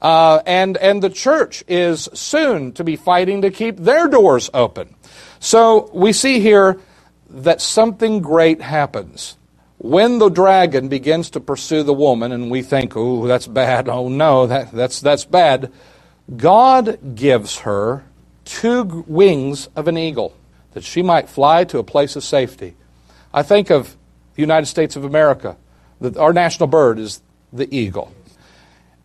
Uh, 0.00 0.42
and, 0.46 0.76
and 0.78 1.00
the 1.00 1.10
church 1.10 1.62
is 1.68 2.08
soon 2.12 2.72
to 2.72 2.82
be 2.82 2.96
fighting 2.96 3.42
to 3.42 3.50
keep 3.50 3.76
their 3.76 4.08
doors 4.08 4.50
open. 4.52 4.94
So 5.38 5.90
we 5.92 6.12
see 6.12 6.40
here 6.40 6.80
that 7.30 7.60
something 7.60 8.20
great 8.20 8.60
happens 8.60 9.36
when 9.82 10.20
the 10.20 10.28
dragon 10.28 10.86
begins 10.86 11.30
to 11.30 11.40
pursue 11.40 11.82
the 11.82 11.92
woman, 11.92 12.30
and 12.30 12.52
we 12.52 12.62
think, 12.62 12.96
oh, 12.96 13.26
that's 13.26 13.48
bad, 13.48 13.88
oh 13.88 14.08
no, 14.08 14.46
that, 14.46 14.70
that's, 14.70 15.00
that's 15.00 15.24
bad, 15.24 15.72
God 16.36 17.16
gives 17.16 17.58
her 17.58 18.04
two 18.44 19.04
wings 19.08 19.68
of 19.74 19.88
an 19.88 19.98
eagle 19.98 20.34
that 20.74 20.84
she 20.84 21.02
might 21.02 21.28
fly 21.28 21.64
to 21.64 21.78
a 21.78 21.82
place 21.82 22.14
of 22.14 22.22
safety. 22.22 22.76
I 23.34 23.42
think 23.42 23.70
of 23.70 23.96
the 24.36 24.42
United 24.42 24.66
States 24.66 24.94
of 24.94 25.02
America, 25.02 25.56
that 26.00 26.16
our 26.16 26.32
national 26.32 26.68
bird 26.68 27.00
is 27.00 27.20
the 27.52 27.66
eagle. 27.76 28.14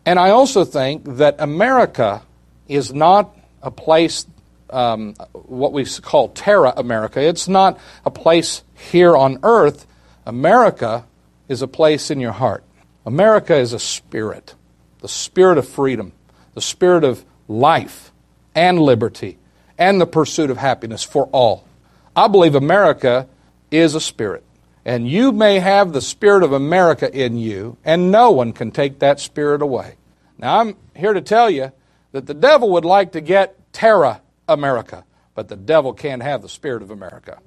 And 0.06 0.16
I 0.16 0.30
also 0.30 0.64
think 0.64 1.16
that 1.16 1.34
America 1.40 2.22
is 2.68 2.94
not 2.94 3.36
a 3.64 3.72
place, 3.72 4.28
um, 4.70 5.14
what 5.32 5.72
we 5.72 5.84
call 5.84 6.28
Terra 6.28 6.72
America. 6.76 7.20
It's 7.20 7.48
not 7.48 7.80
a 8.04 8.12
place 8.12 8.62
here 8.76 9.16
on 9.16 9.40
earth 9.42 9.84
America 10.28 11.06
is 11.48 11.62
a 11.62 11.66
place 11.66 12.10
in 12.10 12.20
your 12.20 12.32
heart. 12.32 12.62
America 13.06 13.56
is 13.56 13.72
a 13.72 13.78
spirit, 13.78 14.54
the 15.00 15.08
spirit 15.08 15.56
of 15.56 15.66
freedom, 15.66 16.12
the 16.52 16.60
spirit 16.60 17.02
of 17.02 17.24
life 17.48 18.12
and 18.54 18.78
liberty, 18.78 19.38
and 19.78 19.98
the 19.98 20.06
pursuit 20.06 20.50
of 20.50 20.58
happiness 20.58 21.02
for 21.02 21.24
all. 21.32 21.66
I 22.14 22.28
believe 22.28 22.54
America 22.54 23.26
is 23.70 23.94
a 23.94 24.02
spirit. 24.02 24.44
And 24.84 25.08
you 25.08 25.32
may 25.32 25.60
have 25.60 25.94
the 25.94 26.02
spirit 26.02 26.42
of 26.42 26.52
America 26.52 27.10
in 27.10 27.38
you, 27.38 27.78
and 27.82 28.10
no 28.10 28.30
one 28.30 28.52
can 28.52 28.70
take 28.70 28.98
that 28.98 29.20
spirit 29.20 29.62
away. 29.62 29.94
Now, 30.36 30.60
I'm 30.60 30.76
here 30.94 31.14
to 31.14 31.22
tell 31.22 31.48
you 31.48 31.72
that 32.12 32.26
the 32.26 32.34
devil 32.34 32.70
would 32.72 32.84
like 32.84 33.12
to 33.12 33.22
get 33.22 33.72
Terra 33.72 34.20
America, 34.46 35.04
but 35.34 35.48
the 35.48 35.56
devil 35.56 35.94
can't 35.94 36.22
have 36.22 36.42
the 36.42 36.48
spirit 36.50 36.82
of 36.82 36.90
America. 36.90 37.38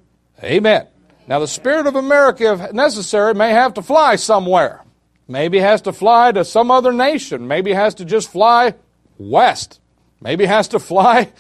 Amen. 0.43 0.87
Now, 1.27 1.39
the 1.39 1.47
Spirit 1.47 1.87
of 1.87 1.95
America, 1.95 2.53
if 2.53 2.73
necessary, 2.73 3.33
may 3.33 3.51
have 3.51 3.73
to 3.75 3.81
fly 3.81 4.15
somewhere. 4.15 4.83
Maybe 5.27 5.59
has 5.59 5.81
to 5.83 5.93
fly 5.93 6.31
to 6.31 6.43
some 6.43 6.71
other 6.71 6.91
nation. 6.91 7.47
Maybe 7.47 7.73
has 7.73 7.95
to 7.95 8.05
just 8.05 8.31
fly 8.31 8.73
west. 9.17 9.79
Maybe 10.19 10.45
has 10.45 10.67
to 10.69 10.79
fly. 10.79 11.31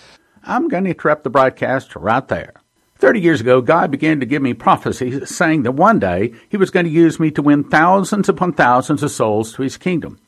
I'm 0.43 0.69
going 0.69 0.85
to 0.85 0.91
interrupt 0.91 1.23
the 1.23 1.29
broadcast 1.29 1.95
right 1.95 2.27
there. 2.27 2.53
Thirty 2.95 3.19
years 3.19 3.41
ago, 3.41 3.61
God 3.61 3.89
began 3.89 4.19
to 4.19 4.25
give 4.27 4.43
me 4.43 4.53
prophecies 4.53 5.27
saying 5.35 5.63
that 5.63 5.71
one 5.71 5.99
day 5.99 6.33
He 6.49 6.57
was 6.57 6.69
going 6.69 6.85
to 6.85 6.91
use 6.91 7.19
me 7.19 7.31
to 7.31 7.41
win 7.41 7.63
thousands 7.63 8.29
upon 8.29 8.53
thousands 8.53 9.01
of 9.01 9.11
souls 9.11 9.53
to 9.53 9.63
His 9.63 9.75
kingdom, 9.75 10.19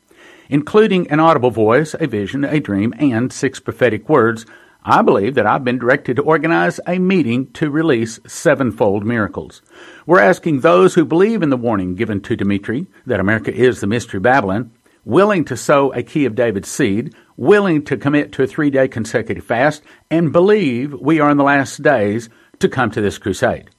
including 0.49 1.09
an 1.09 1.19
audible 1.19 1.51
voice, 1.51 1.95
a 1.99 2.07
vision, 2.07 2.43
a 2.43 2.59
dream, 2.59 2.93
and 2.97 3.31
six 3.31 3.59
prophetic 3.59 4.09
words 4.09 4.45
I 4.85 5.01
believe 5.01 5.35
that 5.35 5.45
I've 5.45 5.63
been 5.63 5.79
directed 5.79 6.17
to 6.17 6.23
organize 6.23 6.77
a 6.85 6.99
meeting 6.99 7.49
to 7.53 7.69
release 7.69 8.19
sevenfold 8.27 9.05
miracles. 9.05 9.61
We're 10.05 10.19
asking 10.19 10.59
those 10.59 10.93
who 10.93 11.05
believe 11.05 11.41
in 11.41 11.49
the 11.49 11.55
warning 11.55 11.95
given 11.95 12.19
to 12.23 12.35
Dimitri 12.35 12.87
that 13.05 13.21
America 13.21 13.53
is 13.53 13.79
the 13.79 13.87
mystery 13.87 14.19
Babylon, 14.19 14.71
willing 15.05 15.45
to 15.45 15.55
sow 15.55 15.93
a 15.93 16.03
key 16.03 16.25
of 16.25 16.35
David's 16.35 16.67
seed, 16.67 17.15
willing 17.37 17.85
to 17.85 17.95
commit 17.95 18.33
to 18.33 18.43
a 18.43 18.47
three 18.47 18.69
day 18.69 18.89
consecutive 18.89 19.45
fast, 19.45 19.83
and 20.11 20.33
believe 20.33 20.93
we 20.99 21.21
are 21.21 21.29
in 21.29 21.37
the 21.37 21.45
last 21.45 21.81
days 21.81 22.27
to 22.59 22.67
come 22.67 22.91
to 22.91 22.99
this 22.99 23.17
crusade. 23.17 23.69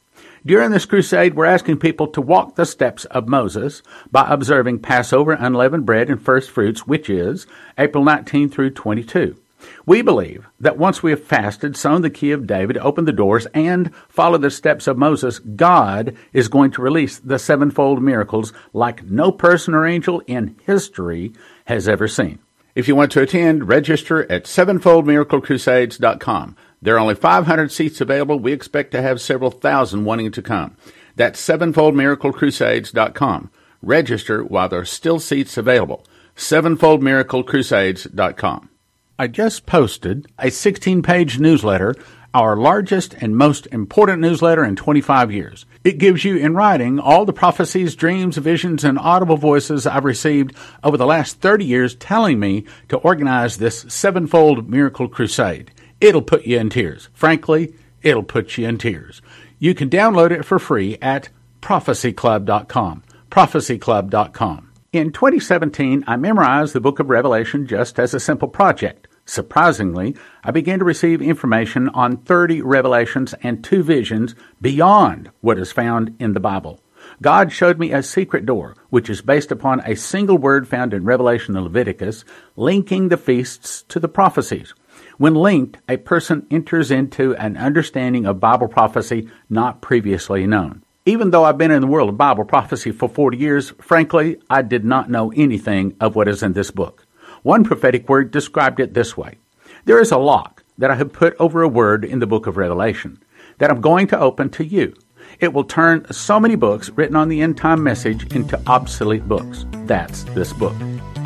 During 0.47 0.71
this 0.71 0.87
crusade, 0.87 1.35
we're 1.35 1.45
asking 1.45 1.81
people 1.81 2.07
to 2.09 2.23
walk 2.23 2.55
the 2.55 2.65
steps 2.65 3.05
of 3.07 3.29
Moses 3.29 3.83
by 4.11 4.27
observing 4.29 4.79
Passover, 4.79 5.33
unleavened 5.33 5.85
bread, 5.85 6.09
and 6.09 6.21
first 6.21 6.51
fruits, 6.51 6.87
which 6.87 7.11
is 7.11 7.47
April 7.77 8.05
19 8.05 8.49
through 8.49 8.71
22. 8.71 9.37
We 9.87 10.03
believe 10.03 10.47
that 10.61 10.79
once 10.79 11.03
we 11.03 11.11
have 11.11 11.23
fasted, 11.23 11.77
sown 11.77 12.03
the 12.03 12.11
key 12.11 12.33
of 12.33 12.47
David, 12.47 12.77
opened 12.79 13.09
the 13.09 13.13
doors, 13.13 13.47
and 13.55 13.95
followed 14.09 14.43
the 14.43 14.51
steps 14.51 14.87
of 14.87 14.99
Moses, 14.99 15.39
God 15.39 16.15
is 16.33 16.49
going 16.49 16.71
to 16.73 16.83
release 16.83 17.19
the 17.19 17.39
sevenfold 17.39 18.03
miracles 18.03 18.53
like 18.73 19.05
no 19.05 19.33
person 19.33 19.75
or 19.75 19.87
angel 19.87 20.23
in 20.27 20.57
history 20.65 21.33
has 21.67 21.89
ever 21.89 22.09
seen. 22.09 22.39
If 22.75 22.89
you 22.89 22.97
want 22.97 23.13
to 23.13 23.23
attend, 23.23 23.69
register 23.69 24.31
at 24.33 24.45
sevenfoldmiraclecrusades.com. 24.45 26.57
There 26.83 26.97
are 26.97 26.99
only 26.99 27.15
500 27.15 27.73
seats 27.73 28.01
available. 28.01 28.39
We 28.39 28.53
expect 28.53 28.91
to 28.93 29.01
have 29.01 29.19
several 29.21 29.51
thousand 29.51 30.05
wanting 30.05 30.31
to 30.33 30.43
come. 30.43 30.77
That's 31.17 31.41
sevenfoldmiraclecrusades.com. 31.47 33.51
Register 33.81 34.45
while 34.45 34.69
there 34.69 34.81
are 34.81 34.85
still 34.85 35.19
seats 35.21 35.57
available. 35.57 36.05
sevenfoldmiraclecrusades.com. 36.37 38.69
I 39.17 39.29
just 39.29 39.65
posted 39.65 40.27
a 40.41 40.51
16 40.51 41.03
page 41.03 41.39
newsletter, 41.39 41.95
our 42.33 42.57
largest 42.57 43.15
and 43.21 43.37
most 43.37 43.69
important 43.69 44.21
newsletter 44.21 44.65
in 44.65 44.75
25 44.75 45.31
years. 45.31 45.67
It 45.85 45.99
gives 45.99 46.25
you 46.25 46.37
in 46.37 46.57
writing 46.57 46.99
all 46.99 47.25
the 47.25 47.33
prophecies, 47.33 47.95
dreams, 47.95 48.39
visions, 48.39 48.83
and 48.83 48.99
audible 48.99 49.37
voices 49.37 49.87
I've 49.87 50.05
received 50.05 50.57
over 50.83 50.97
the 50.97 51.07
last 51.07 51.41
30 51.41 51.65
years 51.65 51.95
telling 51.95 52.41
me 52.41 52.65
to 52.89 52.97
organize 52.97 53.59
this 53.59 53.87
sevenfold 53.89 54.69
miracle 54.69 55.07
crusade. 55.07 55.71
It'll 56.01 56.21
put 56.21 56.45
you 56.45 56.59
in 56.59 56.71
tears. 56.71 57.09
Frankly, 57.15 57.73
it'll 58.03 58.25
put 58.25 58.59
you 58.59 58.67
in 58.67 58.79
tears. 58.79 59.23
You 59.61 59.77
can 59.77 59.89
download 59.89 60.33
it 60.33 60.45
for 60.45 60.59
free 60.59 60.99
at 61.01 61.29
prophecyclub.com. 61.63 63.05
Prophecyclub.com. 63.31 64.71
In 64.95 65.11
2017, 65.11 66.05
I 66.07 66.17
memorized 66.17 66.73
the 66.73 66.81
book 66.81 67.01
of 67.01 67.11
Revelation 67.11 67.67
just 67.67 67.99
as 67.99 68.15
a 68.15 68.21
simple 68.21 68.47
project. 68.47 69.04
Surprisingly, 69.27 70.15
I 70.43 70.51
began 70.51 70.79
to 70.79 70.85
receive 70.85 71.23
information 71.23 71.89
on 71.91 72.19
30 72.19 72.61
revelations 72.63 73.35
and 73.43 73.65
two 73.65 73.83
visions 73.83 74.35
beyond 74.61 75.31
what 75.41 75.59
is 75.59 75.73
found 75.73 76.15
in 76.19 76.35
the 76.35 76.41
Bible. 76.41 76.81
God 77.23 77.53
showed 77.53 77.79
me 77.79 77.93
a 77.93 78.03
secret 78.03 78.47
door, 78.47 78.77
which 78.91 79.11
is 79.11 79.23
based 79.23 79.53
upon 79.53 79.81
a 79.81 79.95
single 79.95 80.39
word 80.39 80.67
found 80.67 80.93
in 80.93 81.05
Revelation 81.05 81.57
and 81.57 81.65
Leviticus, 81.65 82.25
linking 82.57 83.09
the 83.09 83.17
feasts 83.17 83.83
to 83.89 84.01
the 84.01 84.09
prophecies. 84.09 84.75
When 85.17 85.35
linked, 85.35 85.79
a 85.89 85.97
person 85.97 86.47
enters 86.51 86.91
into 86.91 87.35
an 87.37 87.57
understanding 87.57 88.27
of 88.27 88.41
Bible 88.41 88.69
prophecy 88.69 89.29
not 89.49 89.81
previously 89.81 90.47
known. 90.47 90.83
Even 91.07 91.31
though 91.31 91.45
I've 91.45 91.59
been 91.59 91.71
in 91.71 91.83
the 91.83 91.87
world 91.87 92.09
of 92.09 92.17
Bible 92.17 92.45
prophecy 92.45 92.91
for 92.91 93.09
40 93.09 93.37
years, 93.37 93.71
frankly, 93.81 94.41
I 94.49 94.63
did 94.63 94.85
not 94.85 95.11
know 95.11 95.33
anything 95.37 95.97
of 96.01 96.17
what 96.17 96.29
is 96.29 96.43
in 96.43 96.55
this 96.55 96.71
book. 96.71 97.04
One 97.45 97.63
prophetic 97.63 98.09
word 98.09 98.31
described 98.31 98.81
it 98.81 98.95
this 98.95 99.19
way 99.19 99.37
There 99.85 100.01
is 100.01 100.11
a 100.11 100.17
lock 100.17 100.65
that 100.79 100.91
I 100.91 100.95
have 100.95 101.13
put 101.13 101.37
over 101.39 101.61
a 101.61 101.69
word 101.69 102.03
in 102.03 102.19
the 102.19 102.27
book 102.27 102.47
of 102.47 102.57
Revelation 102.57 103.23
that 103.59 103.71
I'm 103.71 103.83
going 103.83 104.07
to 104.09 104.19
open 104.19 104.49
to 104.53 104.65
you. 104.65 104.97
It 105.41 105.53
will 105.53 105.65
turn 105.65 106.11
so 106.11 106.41
many 106.41 106.57
books 106.57 106.89
written 106.89 107.17
on 107.17 107.29
the 107.29 107.43
end 107.43 107.59
time 107.59 107.83
message 107.83 108.35
into 108.35 108.59
obsolete 108.67 109.29
books. 109.29 109.67
That's 109.85 110.25
this 110.33 110.55
book. 110.55 110.75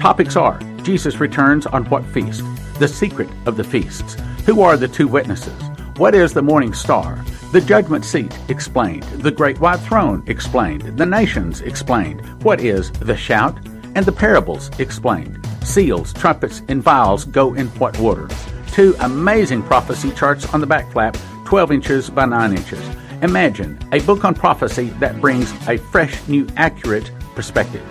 Topics 0.00 0.34
are 0.34 0.58
Jesus 0.82 1.20
returns 1.20 1.66
on 1.66 1.84
what 1.84 2.04
feast? 2.06 2.42
The 2.80 2.88
secret 2.88 3.28
of 3.46 3.56
the 3.56 3.62
feasts. 3.62 4.16
Who 4.44 4.62
are 4.62 4.76
the 4.76 4.88
two 4.88 5.06
witnesses? 5.06 5.62
What 5.98 6.16
is 6.16 6.32
the 6.32 6.42
morning 6.42 6.74
star? 6.74 7.24
The 7.52 7.60
judgment 7.60 8.04
seat 8.04 8.36
explained. 8.48 9.04
The 9.04 9.30
great 9.30 9.60
white 9.60 9.78
throne 9.78 10.24
explained. 10.26 10.98
The 10.98 11.06
nations 11.06 11.60
explained. 11.60 12.42
What 12.42 12.60
is 12.60 12.90
the 12.90 13.16
shout? 13.16 13.56
And 13.94 14.04
the 14.04 14.10
parables 14.10 14.68
explained. 14.80 15.47
Seals, 15.68 16.14
trumpets, 16.14 16.62
and 16.68 16.82
vials 16.82 17.26
go 17.26 17.52
in 17.52 17.66
what 17.78 18.00
order? 18.00 18.26
Two 18.68 18.96
amazing 19.00 19.62
prophecy 19.62 20.10
charts 20.12 20.46
on 20.54 20.62
the 20.62 20.66
back 20.66 20.90
flap, 20.92 21.14
12 21.44 21.72
inches 21.72 22.08
by 22.08 22.24
9 22.24 22.56
inches. 22.56 22.82
Imagine 23.20 23.78
a 23.92 24.00
book 24.00 24.24
on 24.24 24.34
prophecy 24.34 24.88
that 24.98 25.20
brings 25.20 25.52
a 25.68 25.76
fresh, 25.76 26.26
new, 26.26 26.46
accurate 26.56 27.10
perspective. 27.34 27.84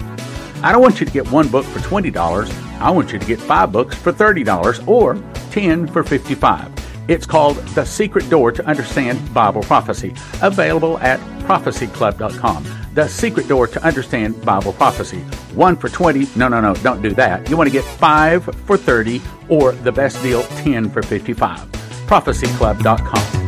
I 0.63 0.71
don't 0.71 0.81
want 0.81 0.99
you 0.99 1.05
to 1.05 1.11
get 1.11 1.29
one 1.31 1.49
book 1.49 1.65
for 1.65 1.77
$20. 1.79 2.79
I 2.79 2.89
want 2.89 3.13
you 3.13 3.19
to 3.19 3.25
get 3.27 3.39
five 3.39 3.71
books 3.71 3.95
for 3.95 4.11
$30 4.11 4.87
or 4.87 5.21
10 5.51 5.87
for 5.87 6.03
55 6.03 6.76
it's 7.07 7.25
called 7.25 7.57
The 7.75 7.85
Secret 7.85 8.29
Door 8.29 8.53
to 8.53 8.65
Understand 8.65 9.33
Bible 9.33 9.61
Prophecy, 9.61 10.13
available 10.41 10.97
at 10.99 11.19
prophecyclub.com. 11.41 12.65
The 12.93 13.07
Secret 13.07 13.47
Door 13.47 13.67
to 13.67 13.83
Understand 13.83 14.43
Bible 14.43 14.73
Prophecy. 14.73 15.19
One 15.53 15.75
for 15.75 15.89
20. 15.89 16.27
No, 16.35 16.47
no, 16.47 16.59
no, 16.59 16.73
don't 16.75 17.01
do 17.01 17.11
that. 17.13 17.49
You 17.49 17.55
want 17.55 17.69
to 17.69 17.73
get 17.73 17.83
five 17.83 18.43
for 18.65 18.77
30 18.77 19.21
or 19.49 19.71
the 19.71 19.91
best 19.91 20.21
deal, 20.23 20.43
10 20.43 20.89
for 20.89 21.01
55. 21.01 21.59
prophecyclub.com. 22.07 23.46